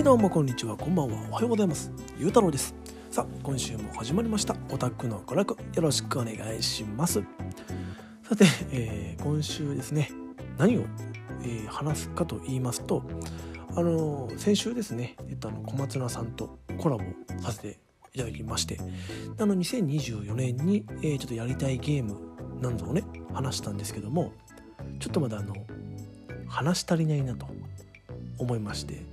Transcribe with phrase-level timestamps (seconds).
[0.00, 0.78] はいどうもこんにちは。
[0.78, 1.22] こんばんは。
[1.30, 1.92] おはようございます。
[2.16, 2.74] ゆうたろうです。
[3.10, 4.56] さあ今週も始まりました。
[4.70, 7.22] オタクの娯楽よろしくお願いします。
[8.22, 10.10] さて、えー、今週ですね
[10.56, 10.86] 何を、
[11.42, 13.02] えー、話すかと言いますと
[13.76, 17.04] あのー、先週ですね、えっと、あの小松菜さんとコラボ
[17.42, 17.78] させて
[18.14, 18.80] いただきまして
[19.38, 22.16] あの2024年に、えー、ちょっとやりたいゲーム
[22.62, 24.32] なんぞをね話したんですけども
[24.98, 25.54] ちょっとまだあの
[26.48, 27.46] 話し足りないなと
[28.38, 29.09] 思いまして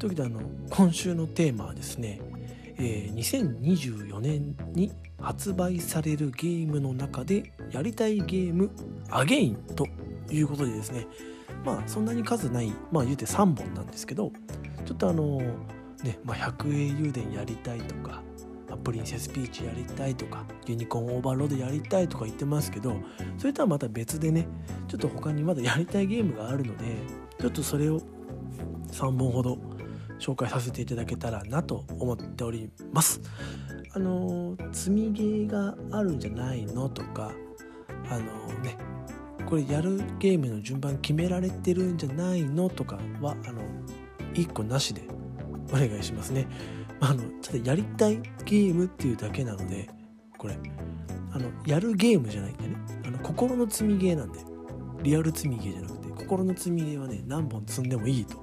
[0.00, 0.40] というであの
[0.70, 2.22] 今週のテーマはですね、
[2.78, 4.90] えー、2024年に
[5.20, 8.70] 発売されるゲームの中でやりたいゲーム
[9.10, 9.86] アゲインと
[10.30, 11.06] いうことでですね
[11.66, 14.32] まあそんなに数ないまあ言うて3本なんですけど
[14.86, 15.36] ちょっとあの
[16.02, 18.22] ね、まあ、百英雄伝やりたいとか
[18.82, 22.96] プリンセスピーチやりたいとかユニコーンオーバーロードやりたいとか言ってますけど
[23.36, 24.48] それとはまた別でね
[24.88, 26.84] ちょっと他にまだやりたいゲームがあるので
[27.38, 28.00] ちょっとそれを
[28.92, 29.58] 3本ほど
[30.20, 33.20] 紹介させていただけたらなと思っております。
[33.92, 37.32] あの積みゲーがあるんじゃないのとか
[38.08, 38.24] あの
[38.62, 38.76] ね
[39.46, 43.62] これやるゲームの順番決められてるんじゃないのとかはあの
[44.34, 45.02] 1個なしで
[45.70, 46.46] お願いしますね。
[47.00, 49.88] あのただやりたいゲームっていうだけなので
[50.38, 50.56] これ。
[51.32, 52.76] あのやるゲームじゃないんでね。
[53.06, 54.50] あの心の積みゲーなんで。
[55.02, 58.39] リアル積みゲーじゃなくて心の積みゲーはね何本積んでもいいと。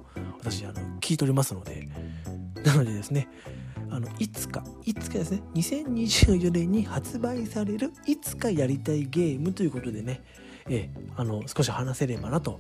[0.50, 1.90] 私あの聞いておりますので
[2.64, 3.28] なのでですね
[3.90, 10.24] あのいつかいつかですね2024年に発売されるいつかやりたいゲームということでね、
[10.70, 12.60] えあの少し話せればなと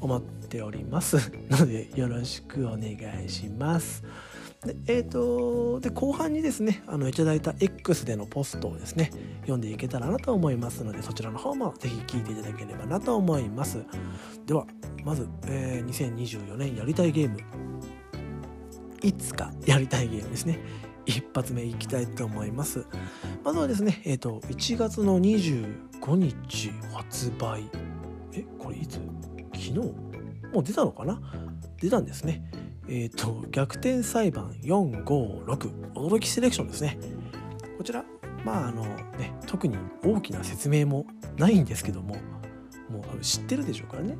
[0.00, 1.30] 思っております。
[1.50, 4.04] のでよろしくお願いします。
[4.64, 9.10] でえーと、で後半にですねあのいただいた X でのポストをですね
[9.42, 13.84] 読んでいけたらなと思いますのでそちらの方もぜひ聞いていただければなと思います。
[14.46, 14.66] では
[15.04, 17.38] まず、えー、2024年やりたいゲーム。
[19.02, 20.58] いつかやりたいゲームですね。
[21.04, 22.86] 一発目いきたいと思います。
[23.44, 27.64] まずはですねえっ、ー、と1月の25日発売。
[28.32, 28.94] えこれいつ？
[28.94, 29.74] 昨日？
[29.74, 31.20] もう出たのかな？
[31.78, 32.42] 出たんですね。
[32.88, 36.98] えっ、ー、と逆転裁判456驚きセレクションですね。
[37.78, 38.04] こちら
[38.44, 38.84] まああの
[39.18, 41.06] ね特に大きな説明も
[41.36, 42.16] ないんですけども
[42.90, 44.16] もう知ってるでしょうからね。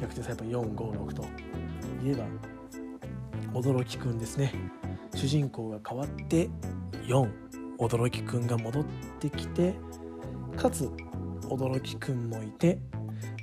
[0.00, 1.22] 逆転裁判456と。
[1.22, 2.24] いえば
[3.58, 4.52] 驚きくんですね。
[5.14, 6.50] 主人公が変わって
[7.06, 7.30] 4
[7.78, 8.84] 驚きくんが戻っ
[9.20, 9.74] てきて
[10.56, 10.90] かつ
[11.48, 12.78] 驚きくんもいて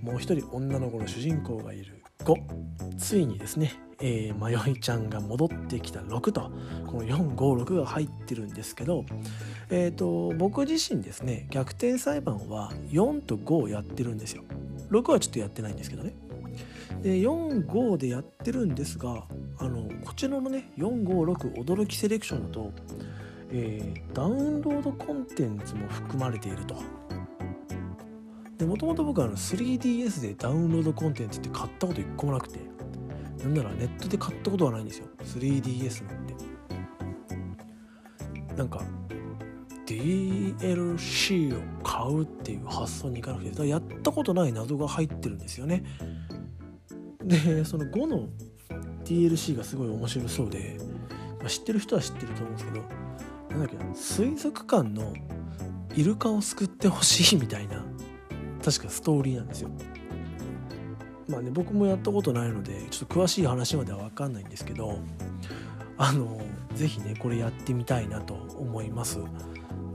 [0.01, 6.51] もう一人女の子の主人公がいる5ついにですね、えー、迷いちゃんが戻ってきた6と
[6.87, 9.05] この456が入ってるんですけど、
[9.69, 14.43] えーと、僕自身ですね逆転裁判は4と5をやってるんですよ。
[14.89, 16.13] 6はちょっとやってないんですけどね。
[17.01, 19.23] で45でやってるんですが
[19.57, 22.71] あのこちらのね456驚きセレクションだと、
[23.51, 26.75] えー、ダウンロードコンテンツも含まれていると。
[28.65, 32.59] もともと僕はあの 3DS でダウンロードコンテンツって買ったこと1個もなくて
[33.43, 35.07] なんならネットで買ったことはないんですよ。
[35.23, 36.35] 3DS なんて。
[38.55, 38.81] なんか
[39.85, 45.83] DLC を買うっていう発想にいかなくてやったことない謎が入ってるんですよね。
[47.23, 48.29] でその5の
[49.03, 50.77] DLC がすごい面白そうで、
[51.39, 52.85] まあ、知ってる人は知ってると思うんですけど
[53.49, 55.13] なんだっけな水族館の
[55.95, 57.83] イルカを救ってほしいみたいな
[58.63, 59.69] 確かストーリーなんですよ。
[61.27, 64.97] まあね僕もやったことないのでちょっと詳しい話までは分かんないんですけど
[65.97, 66.39] あの
[66.75, 69.19] 是非ねこれやってみたいなと思います。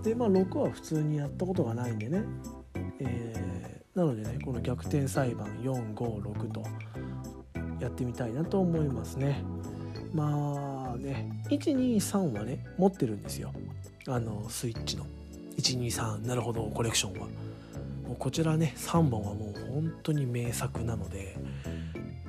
[0.03, 2.23] でまあ6は普通にやったことがないんでね、
[3.01, 6.63] えー、なのでねこの逆転裁判456と
[7.81, 9.43] やってみたいなと思いますね。
[10.15, 13.53] まあね123はね持ってるんですよ。
[14.07, 15.05] あのスイッチの。
[15.59, 17.27] 123なるほどコレクションは。
[18.07, 21.37] もうこちらね3本はもう本当に名作なので、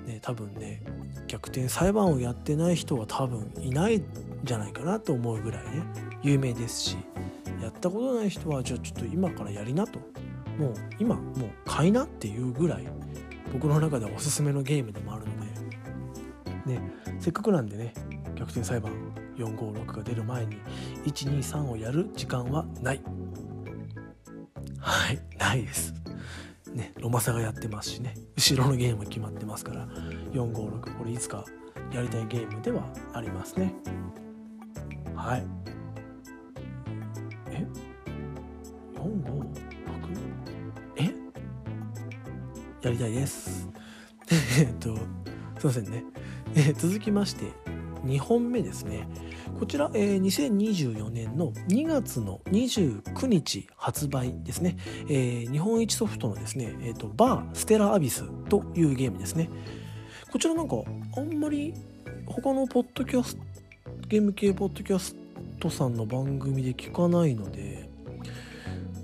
[0.06, 0.82] ね、多分ね
[1.28, 4.06] 逆転裁判をやってない人は多分いないん
[4.44, 5.84] じゃないかなと思うぐらいね
[6.24, 6.98] 有名ですし
[7.62, 10.00] やったことない人はじゃあちょっと今からやりなと。
[10.58, 12.88] もう今もう買いなっていうぐらい
[13.54, 15.32] 僕の中ではおすすめのゲームでもあるの
[16.66, 16.82] でね
[17.20, 17.94] せっかくなんでね
[18.36, 18.92] 逆転裁判
[19.38, 20.58] 456が出る前に
[21.06, 23.02] 123をやる時間はない。
[24.88, 25.94] はいないです。
[26.74, 28.14] ねロマサがやってますしね。
[28.38, 29.86] 後ろのゲーム決まってますから。
[30.32, 31.44] 456これいつか
[31.94, 33.74] やりたいゲームではありますね。
[35.14, 35.46] はい。
[37.52, 37.68] え
[38.96, 39.46] ？456
[40.96, 41.04] え？
[42.82, 43.68] やりたいです。
[44.58, 46.06] えっとすいませんね。
[46.56, 47.52] え、続きまして
[48.06, 49.06] 2本目ですね。
[49.60, 54.78] こちら、えー、2024年の2月の29日発売ですね、
[55.10, 59.50] えー、日本一ソフトのですね、えーと、バーステラアビスというゲームですね。
[60.32, 60.76] こちらなんか
[61.16, 61.74] あんまり
[62.26, 63.42] 他のポッドキャスト
[64.08, 65.16] ゲーム系ポッドキャス
[65.60, 67.90] トさんの番組で聞かないので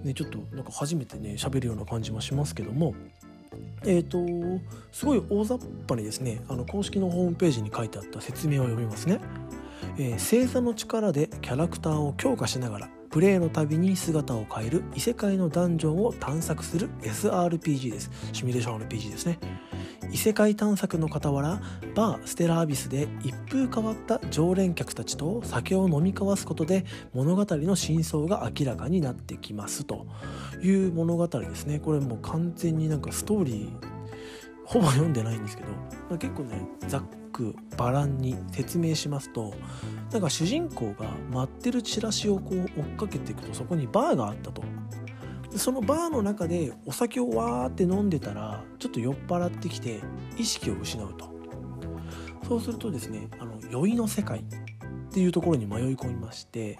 [0.04, 2.94] ねちょっとなんか初めてね喋るような感じもしますけども。
[3.86, 4.18] えーと、
[4.92, 9.20] すごい大雑把にですねあの公式のホームページに書いてあった説明を読みますね。
[9.98, 18.10] えー、星座の力でキャラクターを強化しながらプレイのたびに姿を変える異世界のダンジョンを探索する SRPG です。
[18.32, 19.38] シミュレーション RPG ですね。
[20.12, 21.62] 異世界探索の傍ら
[21.94, 30.08] バーステラアビスで一風変わった常連客たちと酒を飲み交わすことで物語の真相が明らかになってきますと。
[30.64, 31.80] いう物語ですね。
[31.80, 33.94] これもう完全になんかストーリー
[34.66, 35.64] ほぼ読んでないんですけ
[36.10, 37.04] ど結構ねざっ
[37.34, 39.54] くばらんに説明しますと
[40.12, 44.64] なんか主人公が待ってるチラシをこう追っかけていくとそこにバーがあったと。
[45.56, 50.00] そのバーの中でお酒をわーって飲んでたらちょっと酔っ払ってきて
[50.36, 51.32] 意識を失うと。
[52.48, 54.44] そうするとですねあの酔いの世界っ
[55.14, 56.80] ていうところに迷い込みまして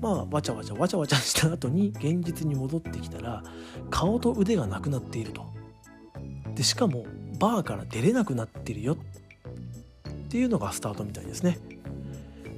[0.00, 3.42] まあわちゃわちゃわちゃわちゃした後に現実に戻ってきたら
[3.90, 5.44] 顔と腕がなくなっていると。
[6.54, 7.04] でしかも
[7.38, 8.96] バーから出れなくなってるよ
[10.26, 11.58] っていうのがスタートみたいですね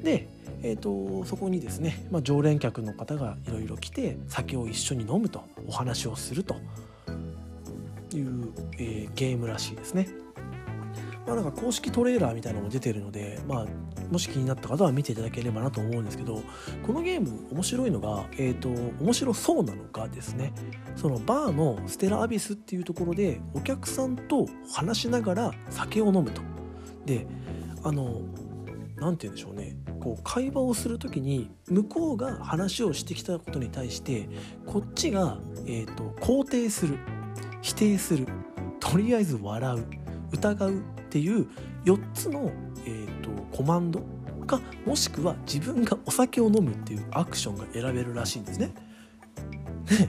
[0.02, 0.28] で
[0.62, 6.56] えーと、そこにですね、まあ、常連客の方がいろいろ来て酒を一緒に飲むとお話をすると
[8.12, 10.08] いう、えー、ゲームらしいですね。
[11.26, 13.66] まあ、なんか公式トレーラーみたいなのも出てるので、まあ、
[14.10, 16.42] もし気になった方は見ていただければなと思うんですけど
[16.86, 18.70] このゲーム面白いのが、えーと、
[19.02, 20.54] 面白そうなのがですね
[20.96, 26.40] そのバーのステラアビスっていうところでお客さんと話しながら酒を飲むと。
[27.04, 27.26] で
[27.84, 28.22] あの
[28.96, 34.28] 何て言うんでしょうねこう会話をする時に向こうが話をしてきたことに対して
[34.66, 36.98] こっちが、えーと、肯定する
[37.62, 38.26] 否定する
[38.80, 39.84] とりあえず笑う
[40.32, 41.48] 疑うっていう
[41.84, 42.50] 4つの、
[42.84, 44.02] えーと、コマンド
[44.46, 48.72] かもしくは自分がお酒を飲むっていうアクションが選べるらしいんですね。
[49.86, 50.08] で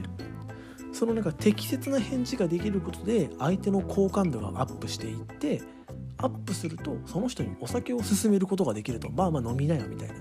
[0.92, 5.62] そのなんか適切な返事ができることで相手の好感度がアップしていって
[6.22, 9.10] アップするとその人にお酒を勧めることができると。
[9.10, 10.14] まあまあ飲みなよみたいな。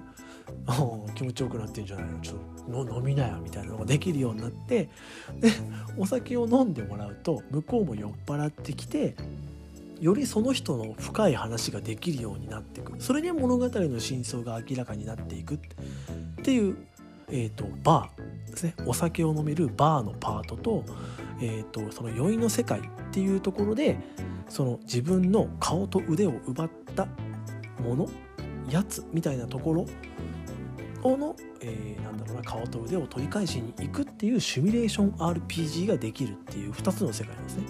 [1.16, 2.20] 気持ちよくなってんじゃないの？
[2.20, 4.90] ちょっと飲みなよみたいなのができるようになって。
[5.40, 5.52] で
[5.98, 9.16] お酒を飲んでもらうと向こうも酔っ払ってきて
[10.00, 12.94] よりその人の深い話ができるようになっていく。
[13.00, 15.56] それで物語の真相が明らかになっていく。
[15.56, 15.60] っ
[16.44, 16.78] ていう、
[17.30, 18.52] えーと、バー。
[18.52, 18.74] ですね。
[18.86, 20.84] お酒を飲めるバーのパートと,、
[21.42, 23.98] えーとその酔いの世界っていうところで
[24.50, 27.08] その自分の顔と腕を奪った
[27.82, 28.10] もの
[28.70, 29.86] やつみたいなところ
[31.04, 37.64] をの、えー、なんだろうな顔と腕を取り返しに行くっていうシミュレーション RPG ができるっていう2つの世界なんですね。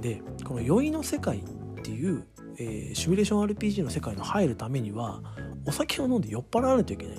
[0.00, 2.24] でこの酔いの世界っていう、
[2.58, 5.20] えー、シミュレーション RPG の世界に入るためには
[5.66, 7.16] お酒を飲んで酔っ払わないといけない。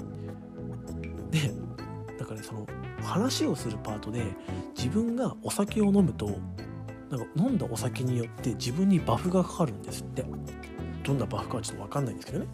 [1.31, 1.51] で
[2.17, 2.65] だから、ね、その
[3.03, 4.23] 話をするパートで
[4.77, 6.37] 自分がお酒を飲むと
[7.09, 10.25] なんか飲んだお酒によって自分にバフがかかるんですって。
[11.03, 12.47] どんなバフかはちょっと分かんないんですけどね。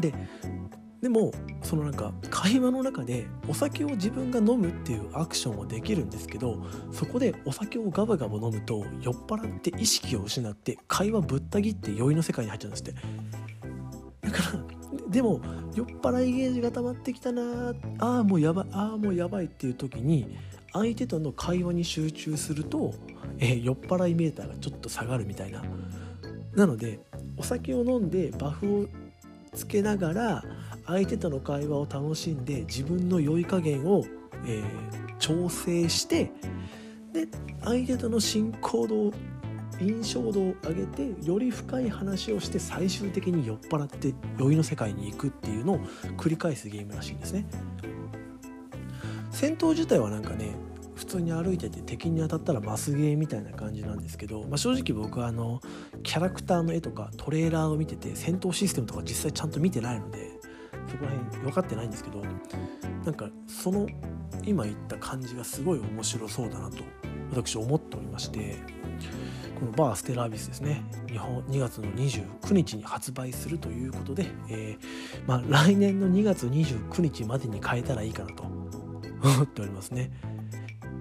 [0.00, 0.14] で
[1.00, 12.94] でもそのなんか会話の中でお酒を自分が飲むっていうアクションはできるんですけどそこでお酒をガバガバ飲むと酔っ払って意識を失って会話ぶった切って酔いの世界に入っちゃうんですって。
[14.22, 15.40] だからでも
[15.74, 20.36] 酔っ払いゲージが溜まってきたなああもうやばいああもうやばいっていう時に
[20.72, 22.92] 相手との会話に集中すると、
[23.62, 25.62] 酔っ払いメーターがちょっと下がるみたいな
[26.54, 27.00] なので
[27.36, 28.86] お酒を飲んでバフを
[29.54, 30.44] つけながら
[30.86, 34.04] 相手との会話を楽しんで自分の酔い加減を、
[34.46, 36.30] えー、調整して
[37.12, 37.28] で
[37.62, 39.12] 相手との進行度を
[39.80, 45.78] 印象度を上げてより深い話をして最終的に酔っ払って酔いの世界に行くっていうのを
[46.16, 47.46] 繰り返すゲームらしいんですね。
[49.30, 50.54] 戦闘自体はなんかね
[50.94, 55.60] 普通に歩いてて敵に当たったらマスゲーみたいな感じなんですけど、まあ、正直僕はあの
[56.02, 60.30] キャラクターの絵とかトレーラーを見てて戦闘システムとか実際ちゃんと見てないので
[60.88, 62.22] そこら辺分かってないんですけど
[63.04, 63.86] なんかその
[64.44, 66.78] 今言った感じがすごい面白そうだなと
[67.30, 68.56] 私思っておりまして
[69.58, 70.82] このバーステラービスですね。
[71.08, 80.10] 日本2月の29日に発売するということで、えー、まあ、来年の2月29日までに変えたらいいかなと思っておりますね。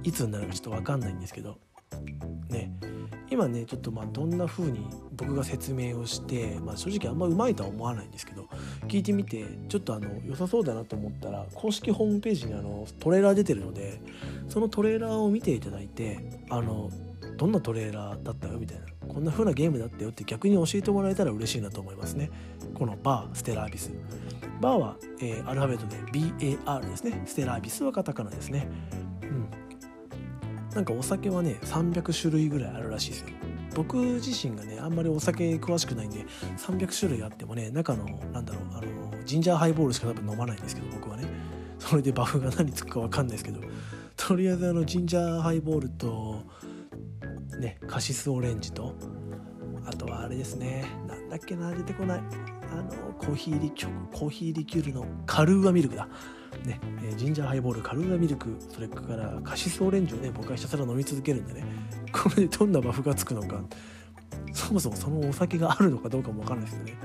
[0.03, 1.57] いつになるかちょっと分かんないんですけど。
[2.49, 2.73] ね。
[3.29, 8.47] 今ねちょっとまあどんな風に僕が説明をして、まあ、正直あんまうまいとは思わないんですけど
[8.87, 13.99] 聞いてみてちょっとあの良さそうだなと思ったら公式ホームページにあのトレーラー出てるので
[14.49, 16.19] そのトレーラーを見ていただいて
[16.49, 16.91] あの
[17.37, 22.29] どんなトレーラーだったよみたいなこんな風なゲームだったよって逆に教えてもらえたら嬉しいなと思いますね。
[22.73, 23.91] このバーステラービス。
[24.61, 27.21] バーは、えー、アルファベットで BAR ですね。
[27.25, 28.67] ステラービスはカタカナですね。
[30.75, 33.27] なんかお酒はね300種類ぐらいあるらしいですよ。
[33.75, 36.25] 僕自身がねあんまりお酒詳しくないんで
[36.57, 41.25] 300種類あってもね中のなんだろうあのジンジャーハイボールしか多分飲まないんですけど僕はね。
[41.79, 43.59] それでバフが何つくか分かんないですけど
[44.15, 46.43] とりあえずあのジンジャーハイボールと
[47.59, 48.95] ねカシスオレンジと
[49.85, 52.23] あとはあれですねなんだっけな出てこない。
[52.71, 56.07] あのコーヒーリキュコーヒーリキュールのカルーアミルクだ。
[56.65, 61.65] ね、えジンジャーハイボールカルーアミルクそれからカシスオレンジをね僕はひたすら飲み続けるんでね。
[62.11, 63.61] これでどんなバフがつくのか。
[64.53, 66.97] そもそもそのお酒があるのかどうかも分からないですけど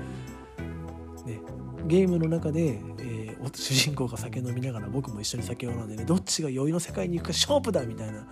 [1.33, 1.33] ね。
[1.33, 1.41] ね
[1.87, 8.27] ゲームの中で、えー、主人公が酒飲みながら僕も一緒に酒を飲んでねどっちが酔いの世界に行くか勝負だみたいな。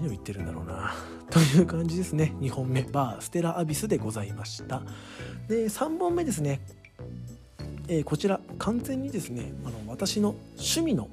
[0.00, 0.94] 何を言ってるんだろうな。
[1.30, 2.34] という感じですね。
[2.40, 2.82] 2本目。
[2.82, 4.82] バーステラアビスでございました。
[5.48, 6.60] で3本目ですね、
[7.90, 11.08] えー、こちら完全にですねあの私の趣味の、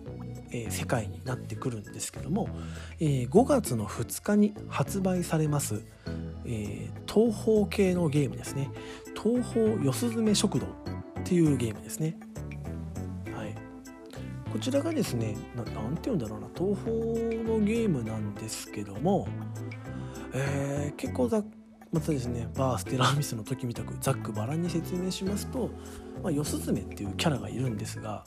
[0.52, 2.48] えー、世界になってくるんですけども、
[3.00, 5.84] えー、5月の2日に発売されます、
[6.46, 8.70] え東方系のゲームですね。
[9.22, 10.70] 東方よすずめ食堂っ
[11.24, 12.16] ていうゲームですね。
[14.52, 19.28] こちらがですね何て言うんだろうな東宝のゲームなんですけども、
[20.34, 21.46] えー、結構ざっ
[21.92, 25.70] またですねバーステラーミスの時みたくざっくばらんに説明しますと、
[26.22, 28.26] まあ、四スズメっていうキャラがいるんですが、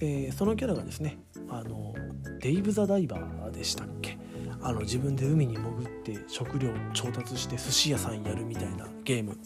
[0.00, 1.94] えー、そのキャラがですねあの
[2.40, 4.18] デイブ・ザ・ダイバーでしたっけ？
[4.62, 9.36] あの自分で海に潜って食料調達して寿司屋さんやるみたいなゲーム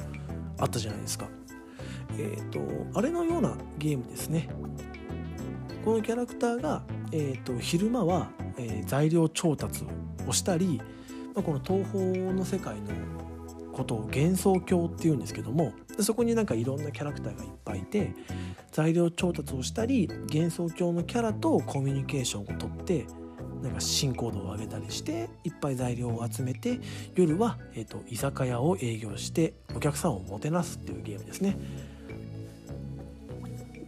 [0.58, 1.28] あったじゃないですか。
[2.16, 4.48] えっ、ー、とあれのようなゲームですね。
[5.84, 9.84] このキャラクターが、えーと、昼間は、えー、材料調達
[10.26, 10.80] をしたり、
[11.34, 12.90] この東宝の世界の
[13.72, 18.12] ことを幻想郷っていうんですけどもそこになんかいろんなキャラクターがいっぱいいて
[18.72, 23.06] 材料調達をしたり幻想郷のキャラとコミュニケーションをとって
[23.62, 26.80] なんか進行度を上げたりしていっぱい材料を集めて
[27.14, 31.56] 夜は、えーと居酒屋を営業してお客さんをもてなすっていうゲームですね。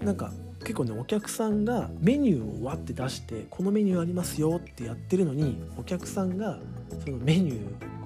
[0.03, 6.59] なんか結構ねお客さんがメニューをわって出してこのメニューありますよってやってるのにお客さんが
[7.05, 7.55] そのメニュ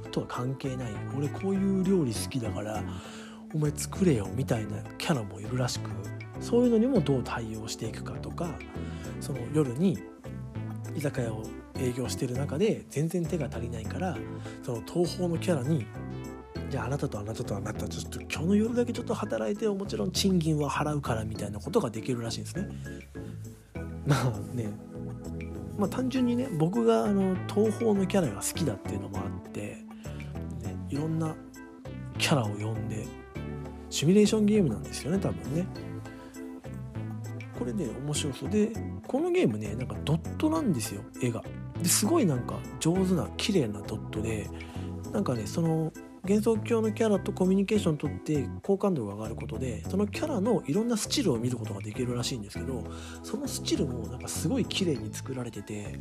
[0.05, 0.93] ーとは関係ない。
[1.17, 2.83] 俺こういう料理好きだから
[3.55, 5.91] お前作れよみたいなキャラもいるらしく
[6.41, 8.51] そういうのにもどう対応していくかとか
[9.21, 9.99] その夜に
[10.95, 11.43] 居酒屋を
[11.79, 14.17] 営業してる中で全然手が足りないから
[14.63, 15.87] その東宝のキャラに
[16.69, 22.69] じゃああなたとあなたとあなたちょっと今日の夜だけちょっと働いてもちろん賃金は払うからみたいなことができるらしいんですね。
[24.07, 24.71] まあね
[25.79, 31.35] まあ単純にね僕があの東宝のキャラが好きだっていうのもあって、ね、いろんな
[32.19, 33.07] キャラを呼んで
[33.91, 35.67] シミュレーションゲームなんですよね多分ね。
[37.59, 38.71] これね面白そうで
[39.07, 41.43] このゲームねなんかドットなんですよ絵が。
[41.81, 44.49] ですごいなんか上手な綺麗なドットで
[45.13, 45.93] なんかねその
[46.29, 52.85] 幻想郷のキャラとコミュニケーション取って好感度が上がることでそのキャラのいろんなスチルを見ることができるらしいんですけど
[53.23, 55.99] そのスチルもなんかすごい綺麗に作られてて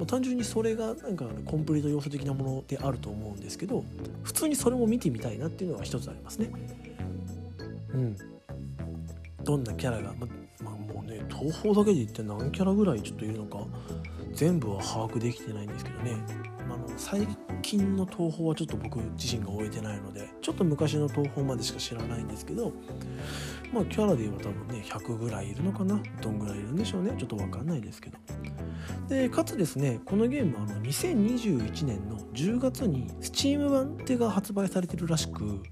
[0.00, 3.84] まあ、単純にそれがなんかコンプリート要素的なものであると思うんですけど
[4.22, 6.50] 普通にそれも見てみたいなっていうのが一つありますね。
[7.92, 8.16] うん、
[9.44, 10.26] どんなキャラが、ま
[10.64, 13.58] まあ、もうね東宝だけで言って何キャラぐらいちょっといるのか
[14.32, 16.16] 全部は把握できてないんですけどね
[16.72, 17.26] あの最
[17.62, 22.72] 近の東宝はちょっと僕自身が終えてないのでちょっと昔の東宝までしか知らないんですけど
[23.72, 26.00] まあキャラで言えば多分ね100ぐらいいるのかな？
[26.22, 27.14] どんぐらいいるんでしょうね？
[27.18, 28.18] ちょっと分かんないですけど。
[29.08, 35.62] でかつですねこのゲームあの2021年の10月に Steam 版手が発売されてるらしく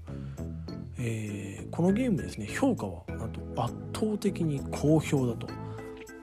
[0.97, 5.47] えー、このゲームですね評価はなんと圧倒的に好評だと。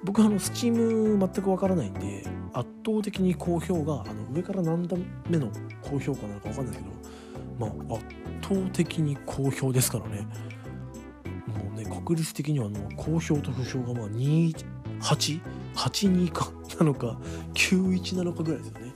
[0.05, 2.25] 僕あの Steam 全くわからないんで
[2.57, 5.51] 圧倒的に好評があの上から何段目の
[5.83, 6.89] 高評価なのか分かんないけど
[7.59, 8.05] まあ圧
[8.43, 10.27] 倒的に好評ですからね。
[11.47, 17.19] もうね確率的にはあの好評と不評がまあ2882かなのか
[17.55, 18.95] 91なのかぐらいですよね。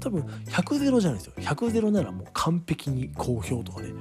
[0.00, 1.32] 多分100ゼロじゃないですよ。
[1.38, 3.94] 100ゼロならもう完璧に好評とかね。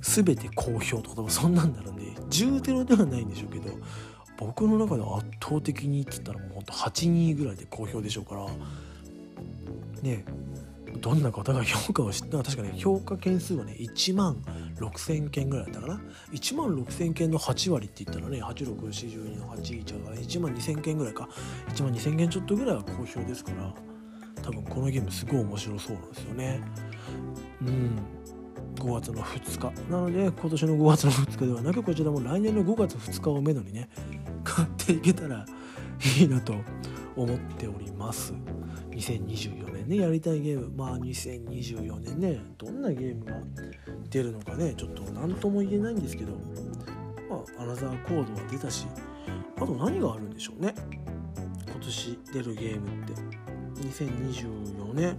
[0.00, 3.70] 全て好評とか多分そんなんなるんで10ゼロではないんでしょうけど
[4.38, 8.46] 僕の中では圧倒的にっつったらもうほんと82ぐらいで好評でしょうから
[10.02, 10.24] ね
[11.00, 14.42] どんな方が評価をして確かに評価件数はね1万
[14.76, 16.00] 6000件ぐらいだったかな。
[16.32, 21.28] 1万6000件の8割って言ったらね8642の81だから1万2000件ぐらいか。
[21.68, 23.74] 1万2000件ちょっとぐらいは好評ですから
[24.42, 26.60] 多分このゲームすごい面白そうなんですよね。
[27.62, 27.98] うん。
[28.76, 29.90] 5月の2日。
[29.90, 33.88] なので今年の5月の2日ではなくこちらも来年の5月2日をめどにね
[34.48, 35.44] 買っていけたら
[36.18, 36.54] いいなと
[37.14, 38.32] 思っております。
[38.90, 40.72] 2024年ねやりたいゲーム。
[40.74, 43.34] まあ2024年ねどんなゲームが
[44.10, 46.32] 出るのかねちょっと何とも言えないんですけど。
[47.28, 48.86] まあアナザーコードは出たし
[49.56, 50.74] あと何があるんでしょうね。
[51.66, 53.12] 今年出るゲームって。
[53.82, 55.16] 2024年。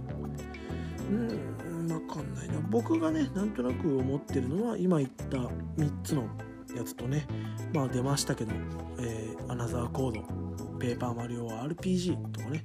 [1.10, 2.54] うん分かんないな。
[2.70, 6.28] 僕がねなんとなく思ってるのは今言った3つの
[6.76, 7.26] やつとね
[7.72, 8.52] まあ出ましたけど、
[8.98, 10.20] えー、アナザーコード
[10.78, 12.64] ペーパーマリオ RPG とかね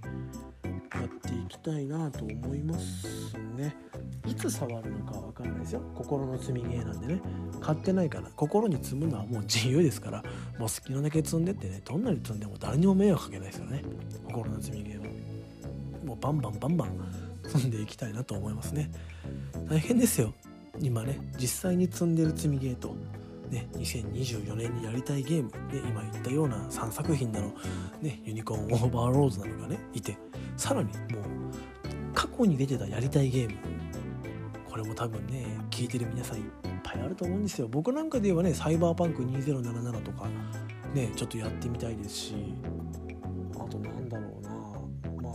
[0.95, 3.75] やっていきたいなと思いますね。
[4.25, 5.81] いつ触るのかわかんないですよ。
[5.93, 7.21] 心の積みゲーなんでね。
[7.61, 10.23] 買ってないから心に積むのはもう自由ですから
[10.57, 13.83] もう好きなだけ積んでってねどんなに積んでも誰にも迷惑かけないですからね。
[14.25, 15.05] 心の積みゲーは。
[16.05, 16.89] もうバンバンバンバン
[17.47, 18.89] 積んでいきたいなと思いますね。
[19.69, 20.33] 大変ですよ。
[20.79, 22.95] 今ね実際に積んでる積みゲーと。
[23.55, 27.53] ね、2024年にやりたいゲーム、ね、今言ったような3作品なの、
[28.01, 30.17] ね、ユニコーンオーバーロードなのがねいて
[30.57, 31.23] さらにもう
[32.13, 33.55] 過去に出てたやりたいゲーム
[34.69, 36.43] これも多分ね聞いてる皆さんいっ
[36.83, 37.69] ぱいあると思うんですよ。
[37.69, 40.27] 僕なんかで言えばねサイバーパンク2077とか
[40.93, 42.35] ねちょっとやってみたいですし
[43.53, 44.49] あとなんだろうな
[45.21, 45.29] ま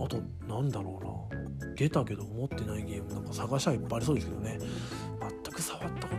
[0.00, 4.60] ああとなんだろうな出たけど持ってないゲームなんか探しはいっぱいありそうですけどね。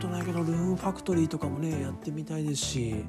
[0.04, 3.06] ことないけどルーンファクトリーとかもねやってみたいですし、ね、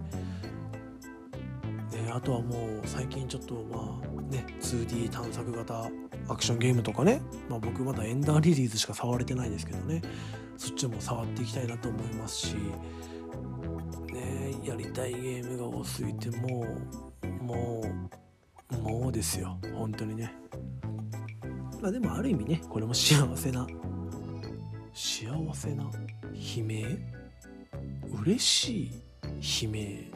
[2.12, 5.90] あとはもう最近ちょっとまあね 2D 探索型
[6.28, 10.02] アクションゲームとかね、まあ、僕まだエンダーリリーズしか触れてないですけどね
[10.56, 12.56] そっちも触っていきたいなと思いますし。
[14.12, 16.64] ねやりたいゲームが多すぎても
[17.22, 17.82] うも
[18.70, 20.32] うもうですよ本当にね。
[21.82, 23.66] まあでもある意味ねこれも幸せな
[24.94, 25.90] 幸せな
[26.56, 26.98] 悲鳴？
[28.22, 30.12] 嬉しい悲鳴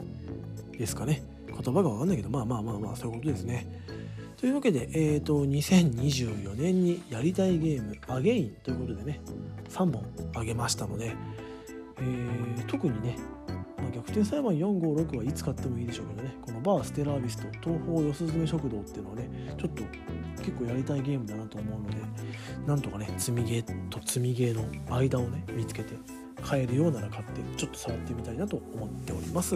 [0.77, 1.23] ですかね？
[1.47, 3.65] 言葉が分かんないけどまあまあまあまあそういうことですね。
[4.39, 9.19] というわけで、えーと、2024年にやりたいゲーム「アゲイン」ということでね
[9.67, 11.13] 3本あげましたので、
[11.97, 13.17] えー、特にね、
[13.77, 19.83] まあ、逆転裁判456はいつ買ってもいいでしょうけどねこのバーステラービスと東方四スズメ食堂っていうのはねちょっと
[20.37, 21.97] 結構やりたいゲームだなと思うので
[22.65, 24.63] なんとかね積みゲーと積みゲーの
[24.95, 25.95] 間をね見つけて
[26.39, 29.55] 買えるようなら買ってちょっと触ってみたいなと思っております。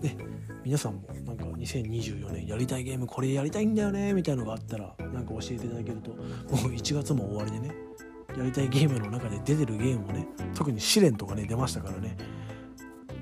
[0.00, 0.16] ね
[0.62, 6.16] 皆さんもなんか2024年やりたいゲームこれやりたいんだよねみたいのがあったらなんか教えていただけるとも
[6.68, 7.74] う1月も終わりでね
[8.36, 12.16] やりたいゲームの中で出てるゲームもね特に試練とかね出ましたからね。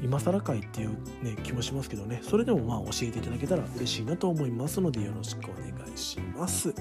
[0.01, 0.90] 今更かいっていう
[1.25, 2.21] ね気もしますけどね。
[2.23, 6.73] それでもまあ教えていただけたら嬉しいなと思いますのでよろしくお願いします。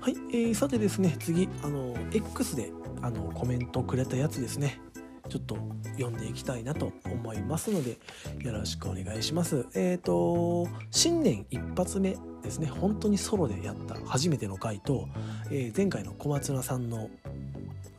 [0.00, 2.70] はい、えー、さてですね次あの X で
[3.02, 4.80] あのコメントくれたやつですね
[5.28, 5.56] ちょっと
[5.98, 7.98] 読んでいきたいなと思いますので
[8.40, 9.66] よろしくお願いします。
[9.74, 15.08] えっ、ー、と新年一発目ですね本当にソロでやった初めての回と、
[15.50, 17.10] えー、前回の小松菜さんの、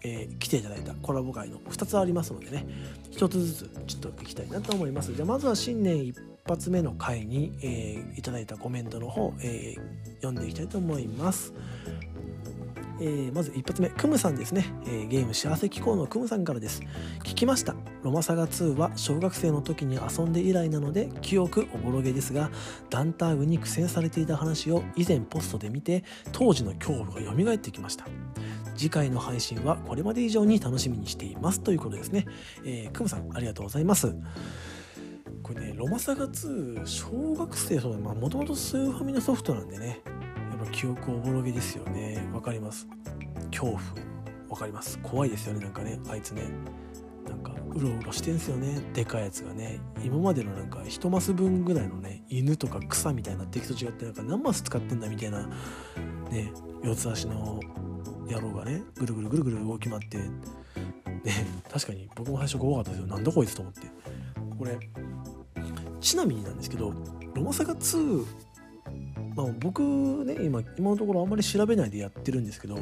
[0.03, 2.65] えー、来ていただいたコラボ会の2つありますのでね
[3.11, 5.13] 1つずつちょっといきたいなと思います。
[5.13, 6.15] じゃあまずは新年一
[6.47, 11.53] 発目の回に、えー、いただいたコメントの方、えー、読んでいきたいと思います。
[12.99, 16.81] えー、まず一発目クムさんですね、えー、ゲーム幸せ機構のクムさんからです。
[17.23, 17.75] 聞きました。
[18.03, 22.49] ロマサガ2は小学生の時に遊んで以来なので記憶おぼろげですが
[22.89, 28.05] ダンターグに苦戦されていた話を以前ポストで見て当時の恐怖が蘇ってきました。
[28.75, 31.61] 次回の配信はこれまで以上に楽しみにしています。
[31.61, 32.25] ということですね、
[32.63, 34.15] えー、クムさんありがとうございます。
[35.43, 40.01] これねロマサガ2小学生そうまあもともとスーファミのソフトなんでね
[40.65, 42.27] 記憶おぼろげですよね。
[42.33, 42.87] わかります。
[43.51, 43.79] 恐怖。
[44.49, 44.99] わかります。
[45.03, 45.59] 怖いですよね。
[45.61, 45.99] なんかね。
[46.09, 46.43] あいつね。
[47.27, 48.81] なんかうろうろしてんすよね。
[48.93, 49.79] でかいやつがね。
[50.03, 55.47] 今までのなんか1マス分ぐらいのね犬とか草みたいな敵と違ってなんか何マス使ってんだみたいな
[56.29, 56.51] ね
[56.83, 57.59] 四つ足の
[58.29, 60.29] 野郎がねぐるぐるぐるぐる動き回ってね
[61.69, 63.07] 確かに僕も最初怖かったですよ。
[63.07, 63.81] なんだこいつと思って。
[64.57, 64.79] これ
[65.99, 66.93] ちなみになんですけど
[67.33, 68.25] ロマサガ2
[69.37, 69.83] まあ、僕
[70.25, 72.79] ね今今のところあんまり調べないでやってるんですけど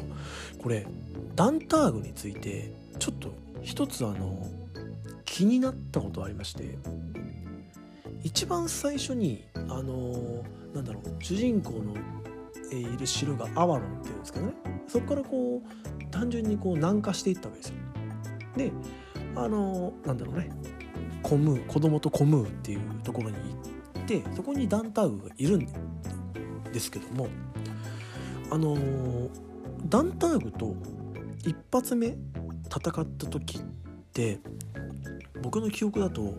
[0.58, 0.86] これ
[1.34, 3.30] ダンターグについてちょっと
[3.62, 4.46] 一つあの
[5.26, 6.78] 気になったことありまして
[8.22, 10.42] 一番最初にあの
[10.74, 11.94] なんだろう主人公の
[12.72, 14.52] いる城がアワロンっていうんですけどね。
[14.88, 17.74] そこからこう単純にこう南下していったわけですよ。
[18.56, 18.72] で
[19.36, 20.50] あのなんだろうね。
[21.22, 25.72] コムー子供とコムーっていうところに行ってそこにダンターグがいるんだ
[26.76, 27.28] ですけども
[28.50, 28.76] あの
[29.86, 30.76] ダンターグと
[31.38, 33.62] 一発目戦った時っ
[34.12, 34.40] て
[35.40, 36.34] 僕の記憶だと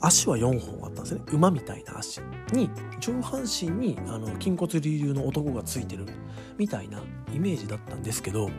[0.00, 1.20] 足は4本あったんですね。
[1.32, 2.20] 馬みたいな足
[2.52, 6.06] に上半身にあの筋骨隆々の男がついてる
[6.56, 7.02] みたいな
[7.34, 8.54] イメージだったんですけど、ま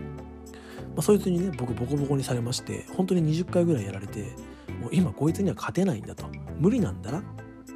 [0.98, 4.36] あ、そいつにね僕ボコボコにされまして本当に20回ぐらいやられて
[4.80, 6.26] もう今こいつには勝てないんだと。
[6.60, 7.24] 無理なんだな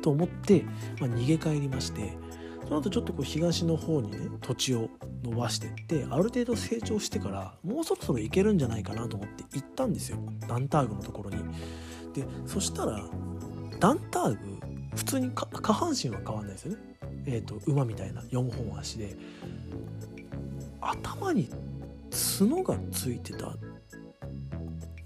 [0.04, 0.65] と思って、
[1.00, 2.22] まあ、逃げ帰りまして
[2.67, 4.89] その後ちょっとこう東の方にね土地を
[5.23, 11.38] 伸ばしてってある程度成長してからもうそろそろ行けるんじゃないかなと思って行ったんですよダンターグのところに。
[12.13, 13.04] でそしたら
[13.80, 14.38] ダンターグ
[14.95, 16.78] 普通に下半身は変わんないですよね。
[17.26, 19.15] えーと、馬みたいな4本足で
[20.82, 21.49] 頭に
[22.12, 23.56] 角がついてた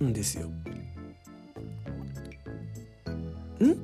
[0.04, 0.48] んですよ。
[0.48, 0.63] ん？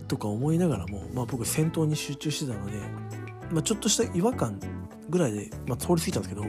[0.08, 2.74] とか思いながらも、まあ、僕戦闘に集中してたので、
[3.54, 4.60] まあ、ちょっとした違和感
[5.10, 6.44] ぐらいで、まあ、通り過ぎたんですけど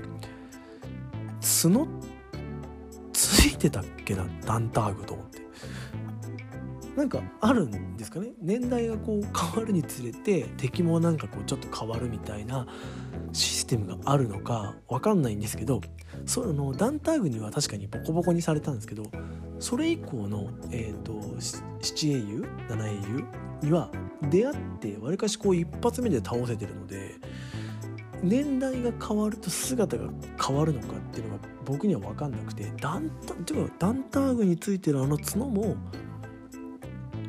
[1.73, 1.89] 角
[3.13, 5.45] ついてたっけなダンターグと思って。
[6.97, 8.29] なんかあるんですかね。
[8.41, 12.67] 年代がこう変わるにつれて敵もなんかこうちょっと変わるみたいな
[13.33, 15.81] システムがあるのか分かんないんですけど
[16.25, 19.05] そのダンターグには確かにボコボコにされたんですけど
[19.59, 23.25] それ以降の、えーと、7英雄？7英雄？
[23.63, 23.91] には
[24.31, 27.15] 出会ってわりかしこう一発目で倒せてるので
[28.23, 30.09] 年代が変わると姿が
[30.45, 33.35] 変わるのかっていうのが僕には分かんなくてダンタ
[33.79, 35.77] ダンターグについてるあの角も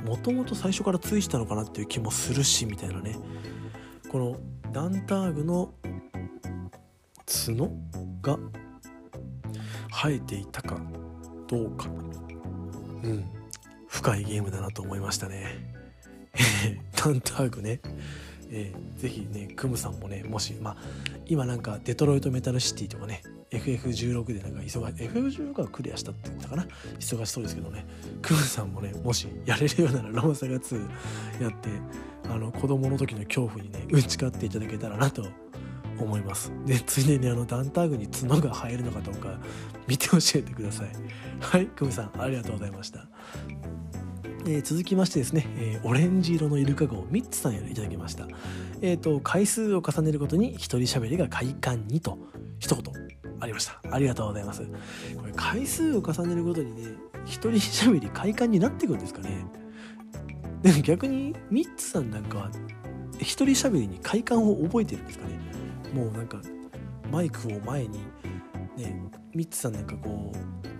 [0.05, 3.17] もともと最初からついてたのかなっていう気もするしみたいなね。
[4.09, 4.37] この
[4.71, 5.73] ダンターグの
[7.25, 7.71] 角
[8.21, 8.37] が
[9.91, 10.79] 生えていたか
[11.47, 11.87] どうか。
[11.87, 13.25] うん。
[13.87, 15.74] 深いゲームだなと思いましたね。
[16.95, 17.79] ダンターグね。
[18.51, 20.77] えー、ぜひねクムさんもねもしまあ
[21.25, 26.67] 今なんかデトロイトメタルシティとかね FF16 でなんか忙しい FF16 はクリアしたって言ったかな？
[26.99, 27.85] 忙しそうですけどね。
[28.21, 31.69] クムさんもねもしやれるようならロマサガ2やって
[32.29, 35.25] あの子供の時の恐怖にね打ち勝っていただけたらなと
[35.99, 36.51] 思います。
[36.65, 39.39] でついでにあのダンターグに角が生えるのかどうか
[39.87, 40.89] 見て教えてください。
[41.39, 43.07] はいクムさんありがとうございました。
[44.47, 48.27] えー、続きましてですね、えー、オレンジ色のイルカ号ミッツさんよりいただきました。
[48.81, 52.19] えっ、ー、と、回数を重ねるごとに一人喋りが快感にと
[52.59, 52.83] 一言
[53.39, 53.81] ありました。
[53.89, 54.61] ありがとうございます。
[55.17, 56.91] これ回数を重ねるごとにね、
[57.25, 59.45] 一人喋り快感になっていくんですかね。
[60.61, 62.51] でも逆にミッツさんなんかは
[63.17, 65.39] 一人喋りに快感を覚えてるんですかね。
[65.91, 66.39] もうなんか
[67.11, 67.99] マイクを前に
[68.77, 69.01] ね、
[69.33, 70.74] ミッツさんなんかこう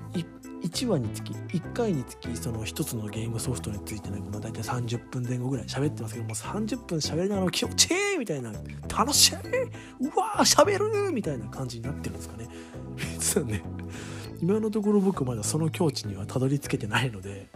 [0.66, 8.52] 1話につき1回につきその1つのゲームソフトについてね、まあ、大体30分前後ぐらい喋ってますけども30分喋りながら気持ちいいみたいな
[8.90, 9.40] 楽しいう
[10.18, 12.50] わー喋るみたいな感じになってるんですかね。
[13.20, 13.62] 実はね
[14.42, 17.48] 今のところ僕まだその境地にはたどり着けてないので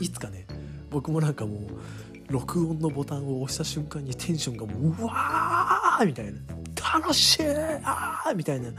[0.00, 0.46] いつかね
[0.90, 6.32] 僕もなんかもう録音のボタンを押した瞬間にテンションがもううわーみたいな
[6.98, 7.46] 楽しい
[7.84, 8.70] あーみたいな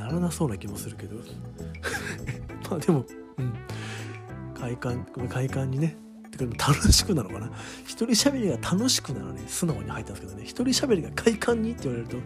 [0.00, 1.16] ならなそうな気もするけど。
[2.70, 3.04] まあでも
[3.38, 3.54] うん。
[4.54, 5.96] 快感快感にね。
[6.30, 7.50] てか楽しくなのかな。
[7.84, 10.44] 一人喋りが楽しくならね素直に入ったんですけどね。
[10.44, 12.16] 一人喋りが快感にって言われると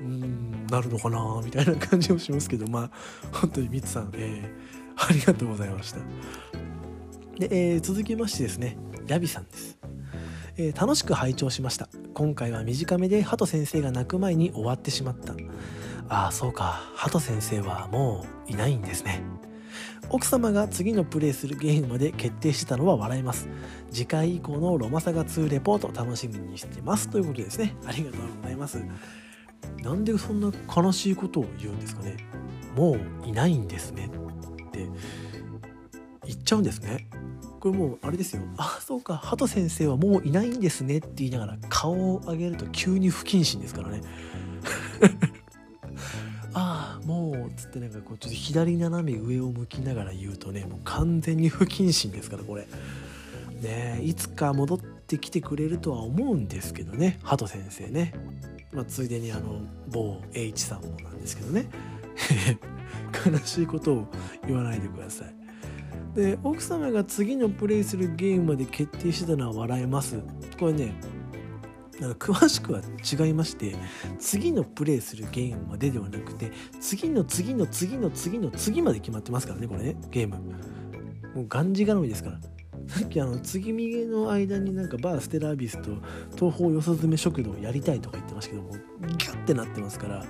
[0.00, 2.66] うんなるのかなみたいな感じもしますけど。
[2.66, 2.90] まあ
[3.32, 5.98] 本当にミツさん、えー、ありがとうございました。
[7.38, 8.76] で、えー、続きましてですね。
[9.06, 9.78] ヤビさんです。
[10.56, 11.88] えー、楽しく拝聴しました。
[12.14, 15.34] 今回は短めでハト先生が泣く前に終わってしまった。
[16.08, 16.82] ああそうか。
[16.94, 19.22] ハト先生はもういないんですね。
[20.10, 23.48] 奥様が次のプレイするゲームまで決定してたのは笑います。
[23.90, 27.08] 次回以降のロマサガ2レポート楽しみにしてます。
[27.08, 27.74] ということですね。
[27.86, 28.84] ありがとうございます。
[29.82, 32.16] なんでそんな悲しいことを言うんですかね。
[32.76, 34.06] もういないんですね。
[34.06, 34.88] って
[36.26, 37.08] 言っちゃうんですね。
[37.60, 38.42] これもうあれですよ。
[38.58, 39.16] あそうか。
[39.16, 40.98] ハト先生はもういないんですね。
[40.98, 44.02] って言いながら顔を上げると急に不謹慎ですからね。
[47.56, 52.66] つってなんかこうちょっと左斜め上を向きながら言うとねもう完全に不謹慎ですからこれ。
[53.62, 58.12] ねいつか戻ってきてくれるとは思うんですけどねハト先生ね、
[58.72, 61.68] まあ、ついでにあの某 H さんもなんですけどね。
[63.26, 64.08] 悲しいことを
[64.46, 65.34] 言わないでください。
[66.14, 70.20] で奥様が次のプレイするゲームまで決定してたのは笑えます。
[70.58, 70.94] これね
[72.00, 73.76] なんか詳しくは違いまして
[74.18, 80.36] 次のプレイするゲームまでではなくて次の次の次の次の次まで決まってますからねこれねゲーム。
[81.34, 82.38] もうがんじがらみですから。
[82.86, 85.90] さっきあの継ぎ右の間になんかバーステラービスと
[86.36, 90.24] 東方よさずめ食堂やりたいとか言ってましたけどもギュッてなってますから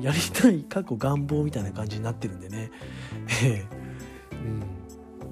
[0.00, 2.70] やりたい過去願望みたいな感じになってるんでね。
[3.42, 3.66] え、え。
[4.32, 4.62] うん、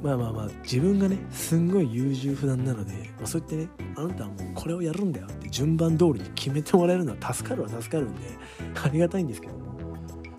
[0.02, 8.20] まあまあまあ自分がねすんごい優柔不断なので、まあ、そうやってねあなたはもうこれをやるんだよって順番通りに決めてもらえるのは助かるは助かるんで
[8.82, 9.60] ありがたいんですけども。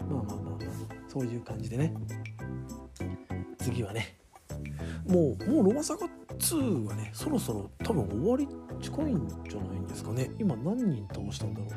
[0.09, 0.61] まあまあまあまあ
[1.07, 1.93] そういう感じでね。
[3.59, 4.17] 次はね。
[5.05, 6.07] もうもうロマサガ
[6.39, 8.47] 2はねそろそろ多分終わり
[8.81, 10.31] 近いんじゃないんですかね。
[10.39, 11.67] 今何人倒したんだろ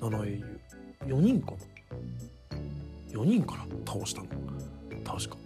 [0.00, 0.10] う。
[0.10, 0.60] 7英雄。
[1.06, 1.58] 4人かな。
[3.12, 4.28] 4人から倒したの。
[5.04, 5.36] 確か。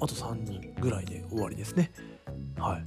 [0.00, 1.90] あと3人ぐらいで終わりですね。
[2.56, 2.84] はい。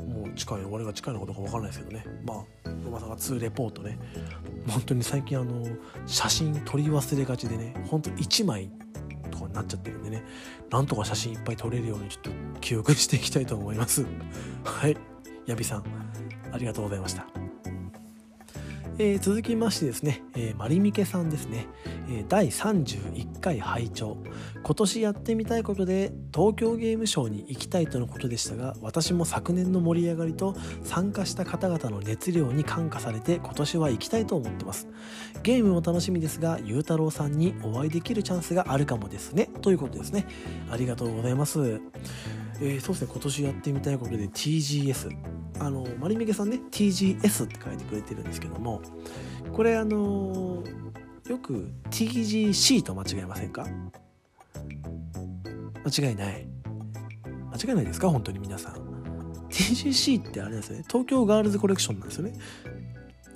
[0.00, 2.04] もう近い終わりが近いのかどうか分からないですけどね。
[2.24, 3.98] まあロマサガ2レポートね。
[4.68, 5.64] 本当に最近あの
[6.06, 8.70] 写真撮り忘れがちでねほんと1枚
[9.30, 10.24] とかになっちゃってるんでね。
[10.70, 12.30] なんとか写真いっぱい撮れるようにちょっと
[12.60, 14.06] 記憶していきたいと思います。
[14.64, 14.96] はい。
[15.46, 15.84] ヤビさん
[16.52, 17.45] ありがとうございました。
[18.98, 21.66] えー、続きましてですね、えー、マリミケさんですね、
[22.08, 24.16] えー、第31回拝聴。
[24.62, 34.88] 今年やってみたいことで東京ゲームショウに行きたいとのことでしたが私も昨年の盛り上がりと参加した方々の熱量に感化されて今年は行きたいと思ってます。
[35.42, 39.50] ゲームも楽しみですがゆうたろうさんにお会いできるチャンスがあるかもですね。
[39.60, 40.26] ということですね。
[40.70, 41.82] ありがとうございます。
[42.60, 45.10] えー、そうですね今年やってみたいことで TGS
[45.60, 48.80] あのマリメゲさんね TGS って書いてくれてるんですけども
[49.52, 50.62] これあの
[51.28, 53.66] よく TGC と間違えませんか？
[55.84, 56.46] 間違いない。
[57.52, 58.10] 間違いないですか？
[58.10, 58.74] 本当に皆さん。
[59.50, 60.84] TGC ってあれですね。
[60.88, 62.34] 東京ガールズコレクションなんですよね。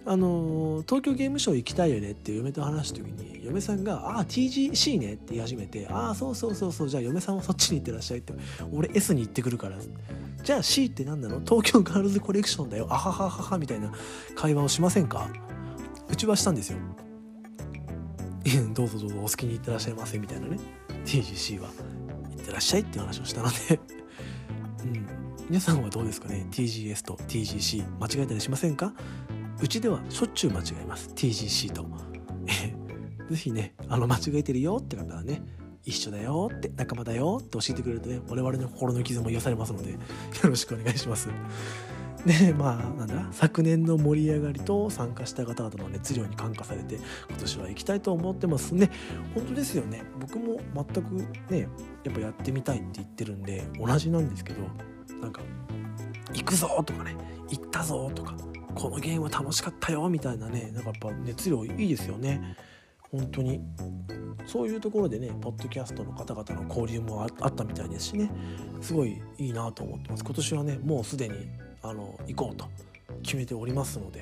[0.07, 8.33] あの東京ゲームショウ行きたいよねって嫁と話した時に嫁さんが「ああ TGC ね」って言い始めて「ああそうそうそうそうじゃあ嫁さんはそっちに行ってらっしゃい」って
[8.73, 9.77] 俺 S に行ってくるから
[10.43, 11.41] じゃあ C って何なの？
[11.41, 12.87] 東京ガールズコレクションだよ。
[12.89, 13.93] あははははみたいな
[14.35, 15.29] 会話をしませんか？
[16.09, 16.79] うちはしたんですよ。
[18.73, 20.59] どうぞどうぞお好きに行ってらっしゃいませみたいなね。
[21.05, 21.69] TGC は。
[22.31, 23.79] 行ってらっしゃいっていう話をしたので。
[24.83, 25.07] うん。
[25.51, 28.95] 皆さんはどうですかね？TGS と TGC 間違えたりしませんか？
[29.62, 31.85] うちではしょっちゅう間違えます TGC と。
[33.31, 35.42] ぜひねあの間違えてるよって方はね
[35.85, 39.99] 一緒だよって仲間だよって教えてくれるとね我々の心の傷も癒されますのでよ
[40.42, 41.29] ろしくお願いします。
[42.27, 46.96] でまあなんだ昨年の盛り上がりと参加した方々の熱量に感化されて
[47.31, 48.90] 今年は行きたいと思ってますね
[49.35, 51.14] 本当ですよね僕も全く
[51.51, 51.68] ね
[52.05, 54.61] やっぱやってみたいって言ってるんで同じなんですけど
[55.23, 55.40] なんか
[56.35, 57.16] 行くぞとかね
[57.49, 58.37] 行ったぞとか
[58.74, 60.70] このゲーム楽しかったよみたいなね。
[60.72, 62.56] なんかやっぱ熱量いいですよね。
[63.11, 63.61] 本当に。
[64.46, 68.30] そういうところでねポッドキャストの方々の交流もあったみたいですしね。
[68.80, 70.24] すごいいいなと思ってます。
[70.24, 71.48] 今年はねもうすでに
[71.83, 72.66] あの行こうと
[73.22, 74.20] 決めておりますので、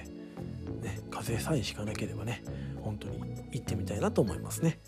[0.83, 2.43] ね、風邪さえひかなければね
[2.83, 3.21] 本当に
[3.53, 4.81] 行ってみたいなと思いますね。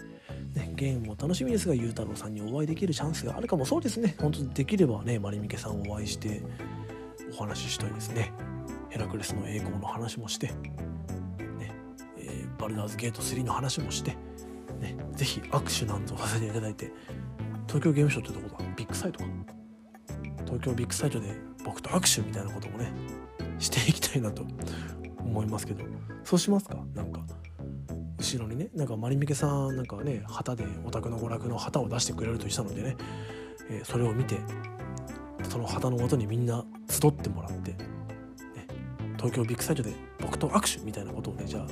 [0.54, 3.64] ね、ゲームも楽しみですがゆうたろうさんにお会いできるチャンスがあるかも。
[3.64, 4.16] そうですね。
[4.18, 6.42] 本当にできればねまりみけさんお会いして
[7.38, 8.32] お話ししたいですね。
[8.90, 10.54] ヘラクレスの栄光の話もして、ね
[12.18, 14.16] えー、バルダーズゲート3の話もして、
[14.80, 16.92] ね、ぜひ握手なんぞさせていただいて
[17.66, 19.26] 東京ゲームショウってとこだビッグサイトか。
[20.44, 21.28] 東京ビッグサイトで
[21.64, 22.92] 僕と握手みたいなこともね
[23.60, 24.44] していきたいなと
[25.18, 25.84] 思いますけど。
[26.24, 26.76] そうしますか？
[26.94, 27.20] なんか
[28.18, 32.96] 後ろにねなんかマリミケさんなんかね旗でオタクの娯楽の旗を出してくれるとしたのでね、
[33.70, 34.36] えー、それを見て
[35.48, 37.74] その旗のもとにみんな集ってもらって
[39.20, 41.66] 東京ビッグサイトで僕と握手みたいなことをねじゃあ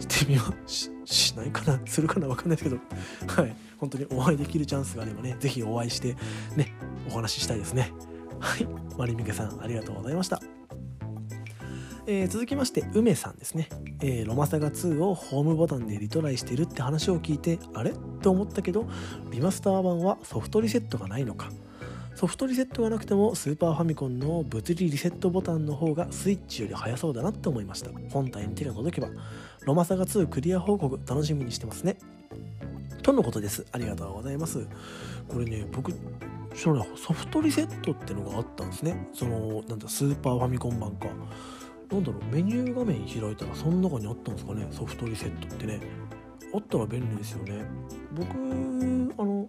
[0.00, 0.68] してみよう。
[0.68, 1.80] ししないかな？
[1.86, 2.26] するかな？
[2.26, 2.78] 分かんないですけど。
[3.40, 3.54] はい。
[3.78, 6.16] 本当にお会いできるチャンスがあればね是非お会いして
[6.56, 6.74] ね
[7.08, 7.92] お話ししたいですね。
[8.40, 8.66] はい。
[8.98, 10.40] マリミケさんありがとうございました。
[12.06, 13.68] えー、続きまして梅さんですね、
[14.00, 17.92] えー、ロマサガ2をホームボタンでリトライしてるって話を聞いてあれ？
[18.22, 18.88] と思ったけど
[19.30, 21.50] リマスター版はソフトリセットがないのか。
[22.14, 27.90] ソフトリセットがなくてもスーパーファミコンの物理リセットボタンの方がスイッチより速そうだなって思いました。
[28.10, 29.08] 本体に手が届けば
[29.62, 31.96] ロマサガ2クリア報告楽しみにしてますね。
[33.02, 33.66] とのことです。
[33.72, 34.66] ありがとうございます。
[35.28, 35.92] これね僕
[36.54, 36.88] 知らない。
[36.96, 39.08] ソフトリセットってのがあったんですね。
[39.12, 41.08] そのなんだスーパーファミコン版か。
[41.90, 44.66] なんだろうメニュー画面開いたらその中にあったんですかね。
[44.70, 45.80] ソフトリセットってね。
[46.54, 47.64] あったら便利ですよね。
[48.14, 49.48] 僕あの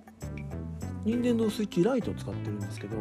[1.06, 2.98] 任天堂スイッチライトを使ってるんですけど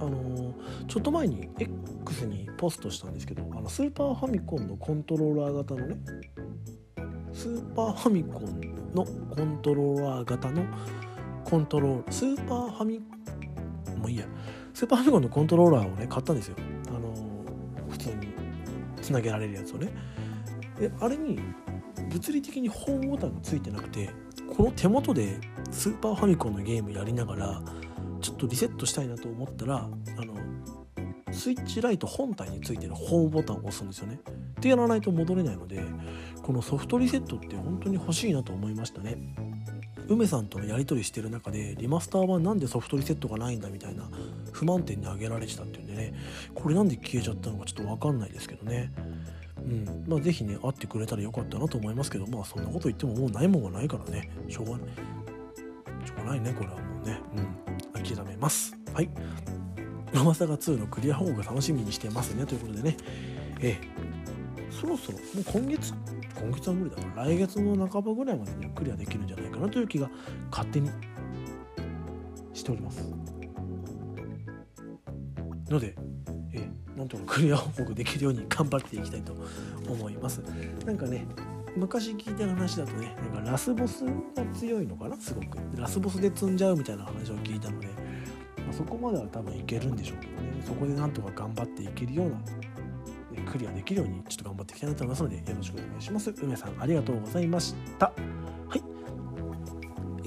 [0.00, 0.54] あの
[0.86, 5.96] ちょっと前に X にポストしたんですけどあのスーパーファミコンのコントローラー型のね
[7.32, 10.64] スーパーファミコンのコントローラー型の
[11.44, 12.98] コントロールスーパーファミ
[13.96, 14.24] もういいや
[14.74, 16.56] スーパーファミコンのコントローラーをね買ったんですよ。
[16.88, 17.12] あの
[17.88, 18.28] 普通に
[19.02, 19.88] つなげられるやつをね。
[20.78, 21.40] であれに
[22.10, 24.10] 物理的にホームボタンがついてなくて
[24.58, 25.38] この手元で
[25.70, 27.62] スーパーファミコンのゲームやりながら
[28.20, 29.76] ちょっとリセットしたいなと思ったら
[30.16, 30.34] あの
[31.30, 34.18] スイッチライト本体についてるホームボタンを押すんですよね。
[34.58, 35.80] ってやらないと戻れないので
[36.42, 39.16] このソフトリセットって本当に欲しいなと思いましたね。
[40.08, 44.10] 梅さんとのやり取りしてる中でリマスターはなんでソフトリセットがないんだみたいな
[44.50, 46.14] 不満点に挙げられてたっていうんでね
[46.56, 48.90] これなんで消えちゃったのかちょっと分かんないですけどね。
[49.68, 50.04] うん。
[50.06, 54.30] まあ、ぜひね会ってくれたらよかったなと思いますけどまあそんなこと言ってももうないもんはないからね。
[54.48, 54.80] しょうがない
[56.06, 57.20] しょうがないねこれはもうね。
[57.94, 58.02] うん。
[58.02, 58.76] 諦めます。
[58.92, 59.10] はい
[60.14, 62.46] 「ロマサガ2」のクリア方法が楽しみにしてますね。
[62.46, 62.96] ということでね。
[63.60, 63.88] ええ。
[64.70, 65.92] そろそろもう今月
[66.40, 66.96] 今月は無理だ。
[66.96, 70.10] から来月の半ばぐらいまでにクリアできるんじゃないかなという気が
[70.50, 70.90] 勝手に。
[72.58, 73.08] しております。
[75.70, 75.94] ので
[76.98, 79.32] なんとかクリア報告できるように頑張っていきたいと
[79.88, 80.42] 思います。
[80.84, 81.24] なんかね
[81.76, 84.12] 昔聞いた話だとねなんかラスボスが
[84.52, 85.16] 強いのかな？
[85.16, 85.58] すごく。
[85.76, 87.92] ラスボスで積んじゃうみたいな話を聞いたので、ま
[88.70, 90.62] あ、そこまでは多分いけるんでしょうけどね。
[90.66, 92.36] そこでなんとか頑張っていけるような
[93.52, 96.34] クリアできるようにちょっと頑張っていきたいなと思いますのでよろしくお願いします。
[96.42, 98.06] 梅さんありがとうございました。
[98.68, 98.87] はい。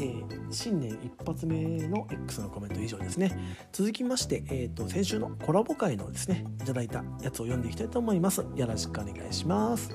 [0.02, 3.38] えー、新年一発目の X のコメント以上ですね。
[3.72, 8.44] 続きまして、えーと、先週のコラボ会のですねいただいたやつを読んでいきたいと思います。
[8.56, 9.92] よろしくお願いします。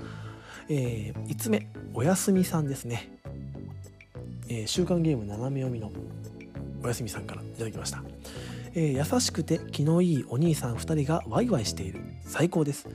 [0.68, 3.18] えー、5つ目おやすみさんですね、
[4.48, 5.92] えー、週刊ゲーム斜め読みの
[6.82, 8.02] おやすみさんからいただきました。
[8.78, 12.02] えー、優しくて気のいいお兄さん2人がワイワイしている。
[12.20, 12.86] 最高です。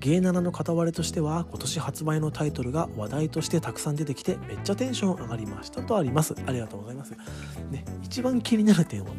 [0.00, 6.34] ゲーナナの片割れとしては今年発売のタイトルが話題としてたくさん出てきてめっちゃテンション上がりましたとあります。
[6.44, 7.12] ありがとうございます。
[7.70, 9.16] ね一番気になる点はもう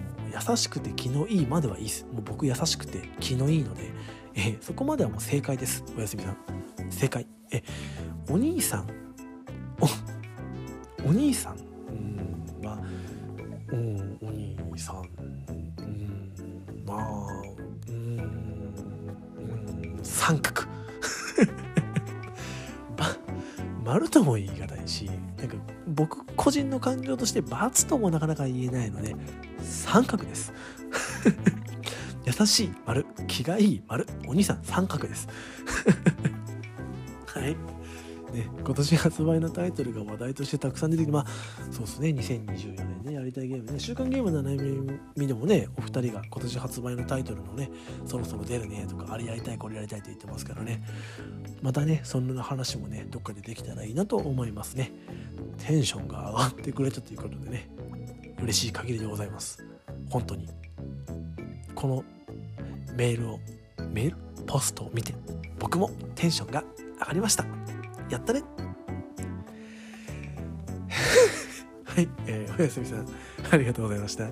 [0.50, 2.06] 優しくて気のいいまではいいです。
[2.12, 3.84] もう僕優しくて気のいいので、
[4.36, 5.86] えー、そこまではもう正解です。
[5.98, 6.38] おやすみさん。
[6.90, 7.26] 正解。
[7.54, 7.64] え
[8.30, 8.88] お兄さん。
[9.80, 11.58] おお兄さん。
[11.88, 12.80] うんまあ
[13.72, 15.19] うんお兄さん。
[17.00, 17.34] まあ
[17.88, 20.00] うん。
[20.04, 20.64] 三角。
[22.98, 23.16] ま
[23.84, 25.56] 丸とも言い難いしなんか
[25.88, 29.16] 僕個人の感情として×ともなかなか言えないので
[29.62, 30.54] 三角です。
[32.26, 33.06] 優しい丸。
[33.28, 34.06] 気がいい丸。
[34.28, 35.28] お兄さん三角です。
[37.26, 37.56] はい。
[38.32, 41.26] ね、今年発売のタイトルが話題としてたくさん出てきてまあ
[41.72, 43.80] そうですね2024年ねやりたいゲームね。
[43.80, 47.72] 週刊ゲームの悩みでもねお二人が今年発売のタイトルのね
[48.06, 50.84] そろそろ出るねとかあれやりたいこれやりたいって言ってますからね。
[51.62, 54.92] またねそんな話もねどっかでできたらいいなと思いますね。
[55.58, 57.70] テンションが上がってくれたということでね
[58.42, 59.66] 嬉しい限りでございます。
[60.10, 60.48] 本当に。
[61.76, 62.04] この
[62.96, 63.40] メールを
[63.92, 64.18] メール？
[64.46, 65.14] ポストを見て
[65.60, 66.64] 僕もテンションが
[67.00, 67.46] 上がりました。
[68.10, 68.42] やったね。
[71.86, 73.06] はい、えー、おやすみさん
[73.52, 74.30] ありがとうございました、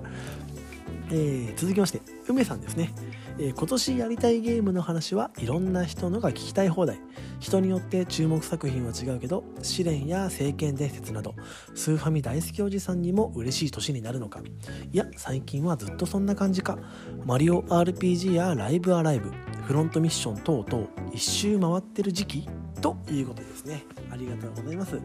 [1.10, 2.92] えー、続きまして梅さんですね、
[3.40, 7.00] えー、今年やりたいゲームの話はいろんな人のが聞きたい放題。
[7.38, 11.36] 人によって注目作品は違うけど試練や聖剣伝説など
[11.74, 14.40] スーファミ大好きおじさんにも嬉しい年になるのか。
[14.92, 16.78] いや最近はずっとそんな感じか。
[17.24, 19.30] マリオ RPG やライブアライブ
[19.62, 22.48] フロントミッション等々一周回ってる時期？
[22.80, 23.84] ということですね。
[24.10, 25.00] ありがとうございます。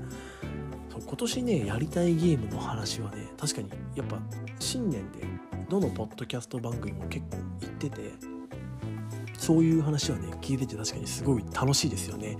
[1.05, 4.19] 今年ねやりたいゲームの話はね確かにやっぱ
[4.59, 5.21] 新年で
[5.73, 8.11] どのポッドキャスト番組も結構言ってて
[9.35, 12.37] そういう話はね聞いてて確かにすごい楽しいですよね。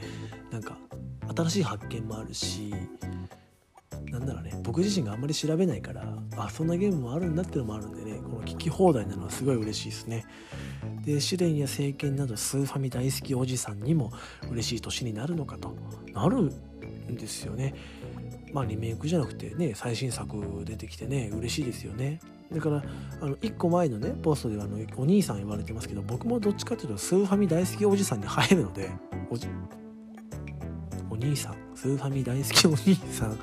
[0.52, 0.78] なんか
[1.36, 2.72] 新しい発見もあるし
[4.12, 6.06] なんならね僕自身があんまり調べないから
[6.38, 10.26] あそんなゲームもあるんだってのもあるんでねこの聞き放題なのはすごい嬉しいですね。
[11.04, 14.14] で試練や聖剣などスーファミ大好きおじさんにも
[14.52, 15.76] 嬉しい年になるのかと
[16.14, 16.38] なる
[17.10, 17.74] んですよね。
[18.54, 22.20] まあリメイクじゃなくてね最新作出てきてね嬉しいですよね。
[22.54, 22.84] だから
[23.22, 28.92] あの1個前のねポストであのお兄さん言われてますけど僕もどっちかっていうとスーファミ大好きおじさんに入るので
[29.30, 29.48] おじ
[31.10, 33.38] お兄さんスーファミ大好きお兄さん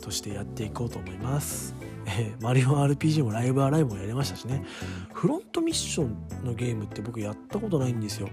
[0.00, 1.74] としてやっていこうと思います。
[2.06, 4.64] えー、マリオ RPG もライブアライブもやりましたしね。
[5.12, 8.28] フロントミッションのゲームって僕やったことないんですよ。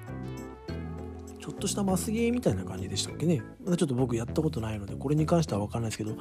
[1.49, 3.41] ょっとしたマスゲーみたいな感じでしたっけね。
[3.63, 6.15] まだちょっと僕やったことないのでこれに関しては分かんないですけど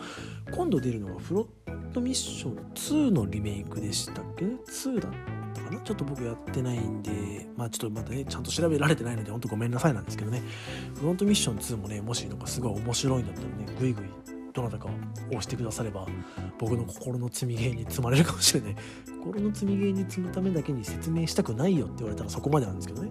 [0.51, 4.57] 今度出るのがフロントミッション2のリメイクでしたっけね。
[4.67, 5.13] 2だっ
[5.55, 5.81] たかな。
[5.81, 10.43] ちょっと僕やってないんでまあちょっとまたねちゃんと調べられてないのでほんとごめんなさいなんですけどね。
[10.95, 14.91] フロントミッション2もねもしなんかすごい面白いんだったらねグイグイどなたかを
[15.29, 16.05] 押してくだされば
[16.59, 18.77] 僕の心の積みゲーに積まれるかもしれない。
[19.23, 23.11] 心の積みゲーに積むためだけに説明したくないよって言われたらそこまでなんですけどね。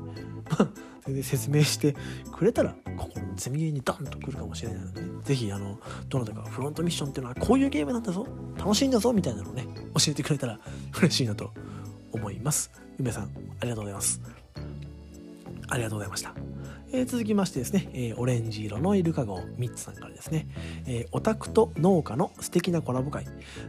[1.05, 1.95] 全然説明して
[2.33, 5.79] くれたら心の積みゲーにダンとくるかもしれないので、ね、ぜひあの
[6.09, 8.27] どなたかフロントミッションっていうのはこういうゲームなんだぞ
[8.57, 10.59] 楽しいんだぞみたいなのをね教えてくれたら
[10.97, 11.53] 嬉しいなと
[12.11, 12.71] 思います。
[12.99, 14.21] 梅さんありがとうございます。
[15.69, 16.33] ありがとうございました。
[16.91, 20.47] えー、続きましてですね、えー、オレンジ色のイルカ号ミッツさんからですね、
[20.85, 23.25] えー、オタクと農家の素敵なコラボ会。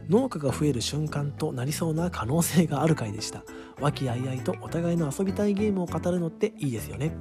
[0.07, 3.43] 農家が増える瞬間となりそうな可能性がある回でした。
[3.81, 7.11] 和気あいあいとお互いの遊びたいゲームを語るのっていいですよね。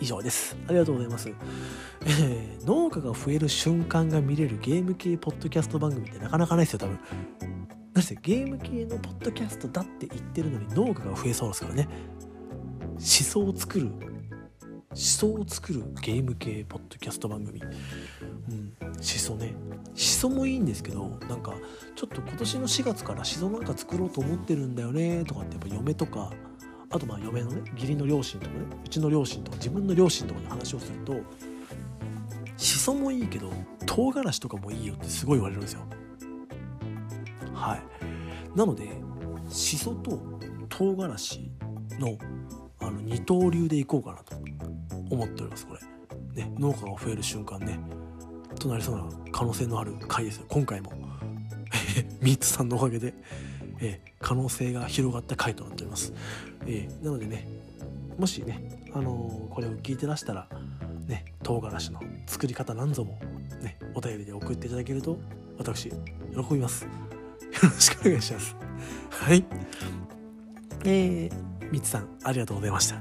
[0.00, 0.56] 以上です。
[0.66, 6.98] ありがとうございます、えー、農家が増える瞬間が見れるゲーム系ポッドキャスト番組ってなかなかないですよ多分。
[7.94, 11.88] なぜゲーム系のポッドキャストだって言ってるのに農家が増えそうですからね。
[12.94, 13.90] 思想を作る
[14.92, 19.54] 思想を作るゲーム系ポッドキャスト番組、うん、思想ね。
[19.88, 21.54] 思想もいいんですけどなんか
[21.94, 26.30] ちょっと今年の4月から思想なんか作ろうと思ってるんだよねとかってやっぱ嫁とか
[26.90, 31.16] あとまあ嫁のね義理の両親とかねうちの両親とか自分の両親とかに話をすると
[32.56, 33.50] しそもいいけど
[33.86, 35.80] 唐辛子とかもいいよってすごい言われるんですよ。
[37.54, 37.82] はい。
[38.56, 38.88] なので
[39.48, 40.18] しそと
[40.68, 41.50] 唐辛子
[41.98, 42.16] の
[42.82, 44.36] あの二刀流でいこうかなと
[45.10, 45.80] 思っておりますこれ。
[46.42, 47.78] ね農家が増える瞬間ね
[48.58, 50.46] となりそうな可能性のある回ですよ。
[50.48, 50.92] 今回も。
[52.20, 53.14] ミートさんのおかげで、
[53.80, 56.12] えー、可能性が広がった回となっております、
[56.66, 57.48] えー、なのでね
[58.18, 60.48] もしね、あのー、これを聞いてらしたら
[61.06, 63.18] ね唐辛子の作り方なんぞも
[63.62, 65.18] ねお便りで送っていただけると
[65.58, 65.96] 私喜
[66.52, 66.84] びます。
[66.84, 66.90] よ
[67.62, 68.56] ろしくお願いします。
[69.10, 69.44] はい。
[70.84, 73.00] えー、みつさんありがとうございました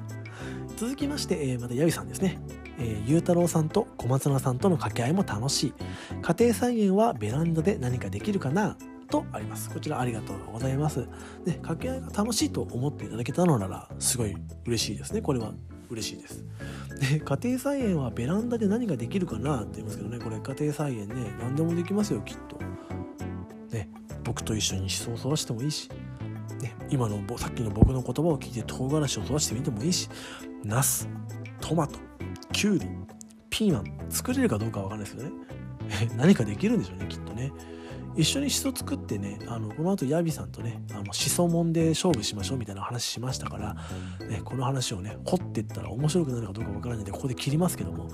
[0.77, 2.39] 続きまして、えー、またヤビさんですね。
[2.79, 5.73] えー、ゆうたろうさんと小松菜さんとの掛け合いも楽しい。
[6.23, 8.75] 家庭菜園はベランダで何かできるかな？
[9.07, 9.69] とあります。
[9.69, 11.07] こちらありがとうございます。
[11.45, 15.21] で、掛け合いが楽しいと思っていただけたのなら、すごい嬉しいですね。
[15.21, 15.53] これは
[15.91, 16.43] 嬉しいです。
[16.99, 19.61] で、家庭菜園はベランダで何ができるかな？
[19.61, 22.57] って言いますけどね、これ家庭菜園ね、何でもできますよ、きっと。
[23.69, 23.87] ね、
[24.23, 25.91] 僕と一緒に思想を育してもいいし、
[26.91, 30.09] 今のさっきの僕の言葉を聞いて唐辛子を育ててみてもいいし
[30.63, 31.07] ナス
[31.61, 31.97] トマト
[32.51, 32.85] キュウリ
[33.49, 37.51] ピーマン作れるかどうかは分かんないですけどね何かできるんでしょうねきっとね。
[38.15, 43.73] 一緒にしそ作ってねあのこの後ヤビさんとねあのしそもんで勝負しましょうみたいな話しましたから、
[44.27, 48.09] ね、この話をね掘ってったら面白くなるかどうかわからないんでここで切りますけども、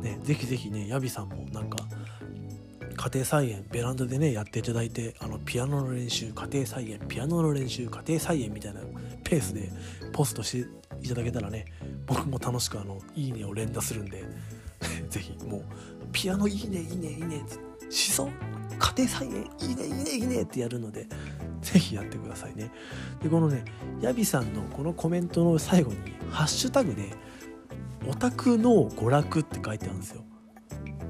[0.00, 1.76] ね、ぜひぜひねヤビさんもなんか
[2.96, 8.80] 家庭菜園ベランダでねやっていただいてあのピアノの練習家庭菜園ピアノの練習家庭菜園みたいな
[9.24, 9.70] ペースで
[10.12, 10.68] ポストして
[11.02, 11.66] いただけたらね
[12.06, 14.24] 僕も楽しくあのいいねを連打するんで
[15.08, 15.62] ぜひもう
[16.12, 17.42] ピアノいいねいいねいいね
[17.90, 18.28] しそ
[18.78, 21.06] 家庭菜園いいねいいねいいねってやるので
[21.60, 22.70] ぜひやってくださいね。
[23.22, 23.64] でこのね
[24.00, 25.98] ヤビさんのこのコメントの最後に
[26.30, 27.10] ハッシュタグで
[28.08, 30.24] オタクの娯楽って書いてあるんですよ。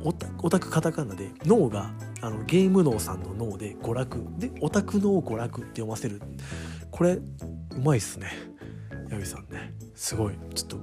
[0.05, 4.25] オタクカタカナで脳があのゲーム脳さんの脳で娯楽。
[4.39, 6.21] でオタク脳娯楽って読ませる。
[6.91, 7.23] これう
[7.83, 8.31] まいっすね。
[9.11, 9.75] ヤビさんね。
[9.95, 10.35] すごい。
[10.55, 10.77] ちょっと。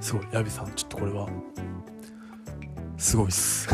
[0.00, 0.26] すごい。
[0.32, 1.28] ヤビさんちょっとこれは。
[2.96, 3.68] すごいっす。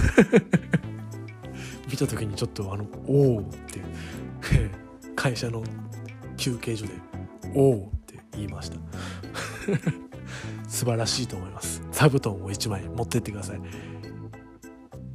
[1.91, 3.81] 見た時にちょっとあの「おお」って。
[5.17, 5.63] 会社の
[6.37, 6.93] 休憩所で
[7.55, 8.79] 「おお」って言いました。
[10.69, 11.74] 素晴らしいと思います。
[11.95, 13.61] 座布団を1枚持ってってください。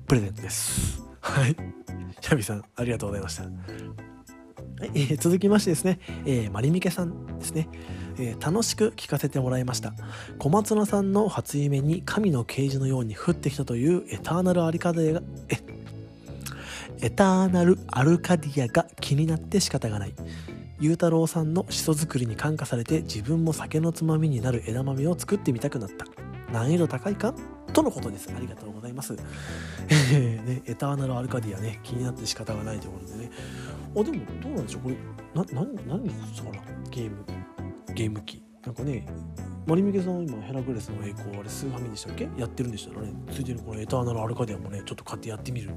[0.07, 1.03] プレゼントです。
[1.19, 1.55] はい。
[2.30, 3.43] ヤビさんありがとうございました。
[3.43, 3.53] はい、
[4.95, 7.67] えー、続きましてですね、えー、マリミケさんですね、
[8.17, 9.93] えー、楽しく聞かせてもらいました。
[10.38, 15.57] 小松菜さんの初夢に神の啓示のように降ってきたというエターナルアリカデがえ
[17.01, 20.13] エターナルアルカディアが気になって仕方がない。
[20.80, 26.05] ゆうたろうさんのしそ作りに感化されて自分も酒のつまみになる枝豆を作ってみたくなった。
[26.52, 27.34] 難易度高いか？
[27.74, 28.30] とのことです。
[28.36, 29.16] ありがとうございます。
[30.12, 33.32] えー、ね、エターナルアルカディアね、気になって仕方がないとことでね。
[33.95, 34.82] あ、でも、どうなんでしょう？
[34.84, 34.95] これ、
[35.36, 36.50] な、な、何ですか？
[36.50, 36.58] な
[36.89, 37.24] ゲーム、
[37.93, 38.43] ゲーム機。
[38.66, 39.06] なんかね、
[39.66, 42.28] マリミケさん今ヘラクレスの栄光あれスーファミでしたっけ？
[42.38, 43.14] やってるんでしたらね。
[43.32, 45.72] ついでにこのエターナルアルカディアもねちょっと買ってやってみる。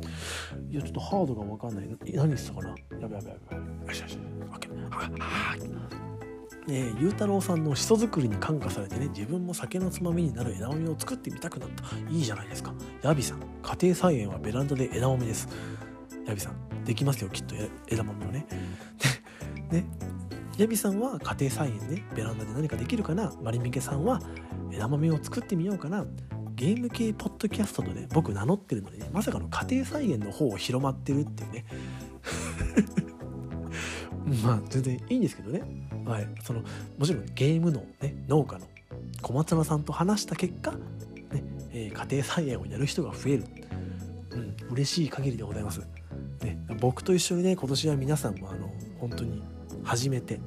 [0.71, 1.89] いやちょっとハードが分かんない。
[2.15, 2.71] 何したかな？
[2.71, 3.37] やべやべやべや
[3.83, 3.87] べ。
[3.89, 4.19] よしよし。
[4.51, 6.22] オッケー。
[6.69, 11.85] えー、ゆうたろうさんのしそ作りに感化されてね自分も酒のつまみになる枝豆を作ってみたくなった。
[12.11, 12.73] いいじゃないですか。
[13.03, 15.49] ヤビさん家庭菜園はベランダで枝豆です。
[16.27, 17.55] ヤビさんできますよきっと
[17.89, 18.47] 枝豆をね。
[19.71, 19.85] ね
[20.59, 23.33] ヤビさんは家庭菜園ねベランダで何かできるかな。
[23.43, 24.21] マリミケさんは
[24.71, 26.05] 枝豆を作ってみようかな。
[26.55, 31.65] ゲーム系ポッドキャストとね僕名乗ってるのにねまさかの家庭菜園の方を広まってるっていうね。
[34.45, 35.63] まあ全然いいんですけどね、
[36.05, 36.61] はい、その
[36.99, 38.67] もちろんゲームの、ね、農家の
[39.21, 40.79] 小松菜さんと話した結果、ね
[41.73, 43.45] えー、家庭菜園をやる人が増える、
[44.31, 45.81] うん、嬉しい限りでございます、
[46.41, 49.43] ね、僕と一緒にね今年は皆さんもあの本当に
[49.85, 50.41] 初めて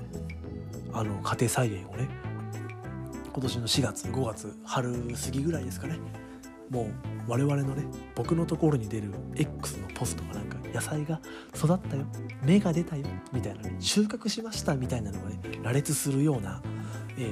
[0.94, 2.10] あの家庭菜園をね
[3.32, 6.00] 今年の4月5月春過ぎぐらいですかね。
[6.70, 6.88] もう
[7.28, 7.84] 我々のね
[8.16, 11.22] 僕のところに出る X のポストがなんか野菜が
[11.56, 12.06] 育ったよ
[12.44, 16.62] 芽が出たよみたいなね収穫しましたみたいなのがね羅列するような、
[17.18, 17.32] え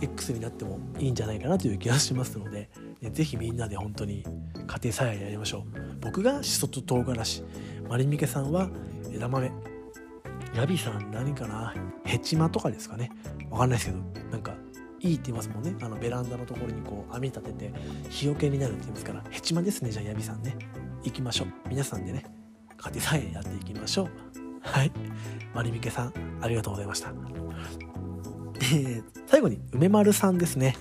[0.00, 2.68] ー、X になってもいいんじゃないかなという気がしますので、
[3.00, 4.24] ね、ぜひみんなで本当に
[4.66, 5.96] 家庭菜園やりましょう。
[6.00, 7.44] 僕がしそと唐辛子
[7.88, 8.68] マリミケさんは
[9.12, 9.50] 枝豆
[10.54, 13.10] ヤビさん何かなヘチマとかですかね。
[13.50, 13.98] わかんないですけど
[14.32, 14.54] なんか
[15.00, 15.74] いいって言いますもんね。
[15.80, 17.72] あのベランダのところにこう網立てて
[18.08, 20.56] 日よけになるって言いますからヘチマですねじゃあヤビさんね。
[21.04, 21.48] 行きましょう。
[21.68, 22.24] 皆さんでね。
[22.78, 24.08] 家庭菜園やっていきましょう。
[24.60, 24.92] はい。
[25.54, 27.12] まりみけさんありがとうございました。
[28.58, 30.76] で最後に梅丸さんですね、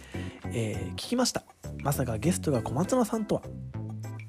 [0.51, 1.43] えー、聞きました。
[1.83, 3.41] まさかゲストが小松菜さんとは。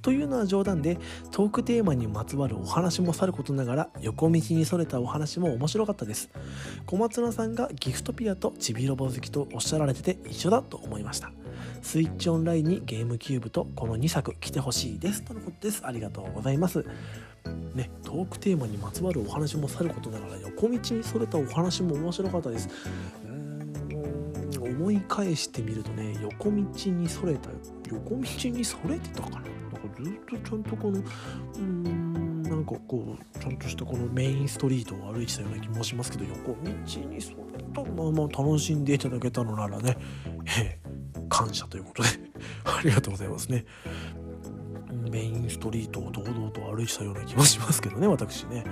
[0.06, 0.98] というのは冗談で
[1.32, 6.30] トークテーマにまつわるお話もさることながら横道にそれたお話も面白かったです。
[6.86, 11.32] 小松菜さんがギフトピアとちびロボ好きとおっしゃられてて一緒だと思いました。
[11.82, 15.84] スイッチオンラインにゲームキューブとこの2作来てほしいですとのことです。
[15.84, 16.84] ありがとうございます。
[17.74, 22.68] ね、トークテーマにまつわるお話もさることながら横道にそれたお話も面白かったです。
[24.60, 27.50] 思い返してみるとね横道にそれた
[27.90, 29.42] 横道にそれてたかな。
[30.02, 31.02] ずっとちゃんとこの
[31.56, 36.60] うんなんかこうちゃんとしたこのメインストリートを歩いてたような気もしますけど横道
[37.08, 37.36] にそっ
[37.72, 39.96] たまあまあ楽しんでいただけたのならね、
[40.58, 40.78] え、
[41.28, 42.08] 感謝ということで
[42.64, 43.64] ありがとうございますね。
[45.10, 48.64] メインストリートを堂々と歩いてたような気もしますけどね私ね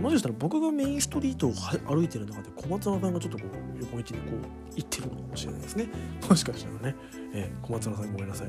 [0.00, 1.52] もしかしたら僕がメインストリートを
[1.86, 4.14] 歩いてる中で小松菜さんがちょっとこう横道にこ
[4.72, 5.88] う行ってるのかもしれないですね。
[6.28, 6.96] もしかしたらね、
[7.32, 8.48] えー、小松菜さんごめんなさい。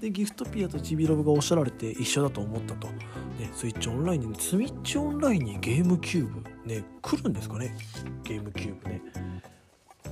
[0.00, 7.76] でギフトピアとちびロブがおっしゃられて一緒だと思ったと、ね、スイッチオンラインにスイッチオンラインにゲームキューブね来るんですかね。
[8.22, 9.02] ゲームキューブね。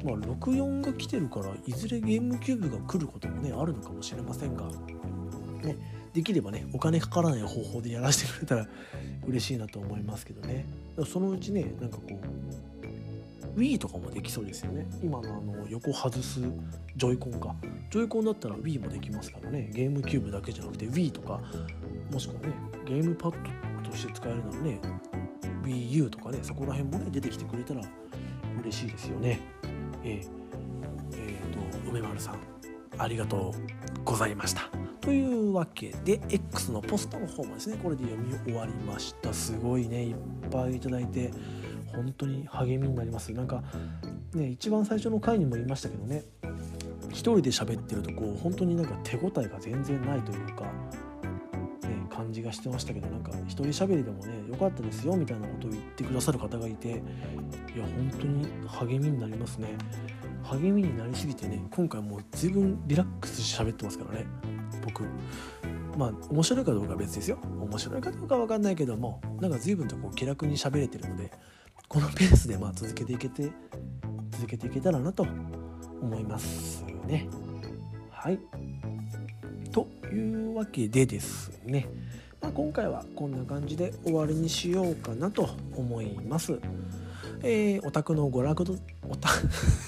[0.05, 4.65] まあ64が来てるからいずれゲームキューブが来ることもねあるのかもしれませんが。
[5.62, 8.69] ねできればねお金かからない方法でやらせてくれたら
[9.27, 10.65] 嬉しいなと思いますけどね。
[11.07, 12.85] そのうちねなんかこう
[13.57, 14.86] Wii とかもできそうですよね。
[15.02, 16.40] 今のあの横外す
[16.96, 17.55] ジョイコンか
[17.90, 19.70] ジョイコンだったら Wii もできますからね。
[19.72, 21.40] ゲームキューブだけじゃなくて Wii とか
[22.11, 22.48] もしくはね
[22.84, 23.34] ゲームパッ
[23.82, 24.80] ドとして使えるならね
[25.62, 27.82] WiiU とかねそこら辺もね出てきてくれたら
[28.61, 29.40] 嬉しいですよね。
[30.02, 30.28] えー、
[31.12, 32.38] えー、と梅丸さん
[32.98, 33.52] ありがと
[33.98, 34.62] うございました。
[35.00, 39.32] というわけで X のポストの方もですねこれで読み終わりました。
[39.32, 40.05] すごいね。
[40.05, 40.14] いっ
[40.50, 41.30] ぱいいただいて
[41.95, 43.32] 本当に励みになります。
[43.32, 43.62] なんか
[44.34, 46.22] ね一番最初の回にも言いましたけどね
[47.11, 56.99] 一人で喋ってるとこう本当になんか手応えが全然ないというか、ね、感じがしてましたけどなんか一人喋りでもね良かったですよみたいなことを言ってくださる方がいていや
[57.97, 59.68] 本当に励みになりますね。
[60.42, 64.26] 励みになりすぎてね今回もう随分リラックスして喋ってますからね
[64.84, 65.05] 僕。
[65.97, 67.38] まあ面白いかどうかは別ですよ。
[67.61, 71.30] 面白いかどうかは分かんないけどもなんか随分とこう気楽に喋れてるので
[71.89, 73.51] このペースでまあ続けていけて
[74.32, 75.26] 続けていけたらなと
[76.01, 77.28] 思いますね。
[78.11, 78.39] はい。
[79.72, 81.89] というわけでですね、
[82.41, 86.59] まあ、今回はこんな感じで終わりにしようかなと思います。
[87.43, 88.76] えー、オタクの娯楽の
[89.09, 89.28] オタ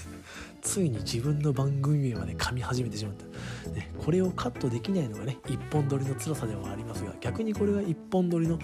[0.60, 8.58] ついに自分の番組名まで噛み始めてしまった、ね、これをカットできないのがね一本撮りの辛さではありますが逆にこれが一本撮りの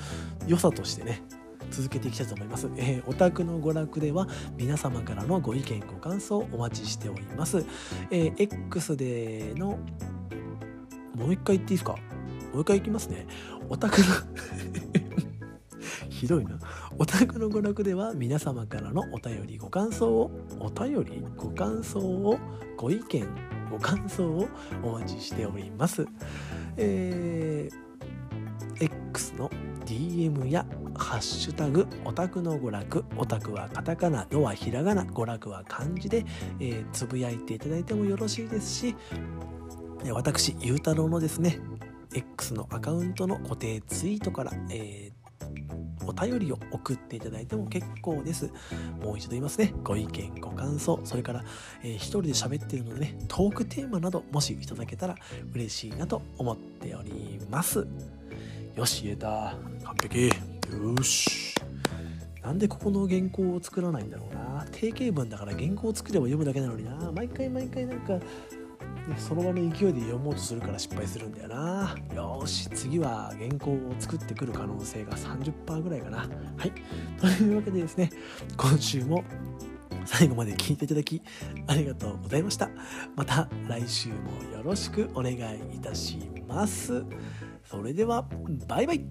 [0.47, 1.23] 良さとしてね
[1.73, 2.69] 続けていきたいと思います。
[2.77, 7.65] えー、オタクの娯楽では皆様からのご意見ご感想お待ちしております。
[8.11, 9.79] えー、X での
[11.15, 11.97] もう一回言っていいですか？
[12.53, 13.27] もう一回いきますね。
[13.69, 14.07] オタクの
[16.11, 16.59] ひどいな。
[16.99, 22.39] オタクの娯楽では皆様からのお便りご感想をお便りご感想を
[22.77, 23.27] ご意見
[23.71, 24.49] ご感想を
[24.83, 26.07] お待ちしております。
[26.77, 29.51] えー、X の
[29.85, 30.67] DM や
[30.97, 36.25] ハッシュタグオタクの娯楽オタクはカタカナのはひらがな娯楽は漢字で、
[36.61, 38.97] えー、つぶやいていただいてもよろしいですし
[40.11, 41.61] 私ゆうたろうのですね
[42.15, 45.23] X のアカウントの固定ツイートから、えー
[46.07, 48.51] お便りを送っていただいても結構です。
[49.01, 49.73] もう一度言いますね。
[49.83, 51.45] ご意見ご感想それから、
[51.83, 55.15] えー、一人で喋ってるのでねトークテーマなどもしいただけたら
[55.53, 57.87] 嬉しいなと思っております。
[58.75, 59.55] よし言えた。
[59.85, 60.27] 完璧。
[60.27, 61.55] よし。
[62.43, 64.67] なんでここの原稿を作らないんだろうな。
[64.73, 67.13] 定型文だから原稿を作れば読むだけなのにな。
[67.13, 68.19] 毎回毎回なんか
[69.19, 71.95] その場の勢いで読もうとするから失敗するんだよな。
[72.15, 76.19] よし次は原稿を作ってくる可能性が30%ぐらいかな。
[76.19, 76.27] は
[76.65, 76.73] い。
[77.21, 78.11] というわけでですね
[78.57, 79.23] 今週も
[80.07, 81.23] 最後まで聞いていただき
[81.67, 82.71] ありがとうございました。
[83.15, 84.15] また来週も
[84.57, 85.37] よろしくお願い
[85.77, 86.19] いたし
[86.49, 87.05] ます
[87.73, 88.29] それでは
[88.69, 89.03] バイバイ。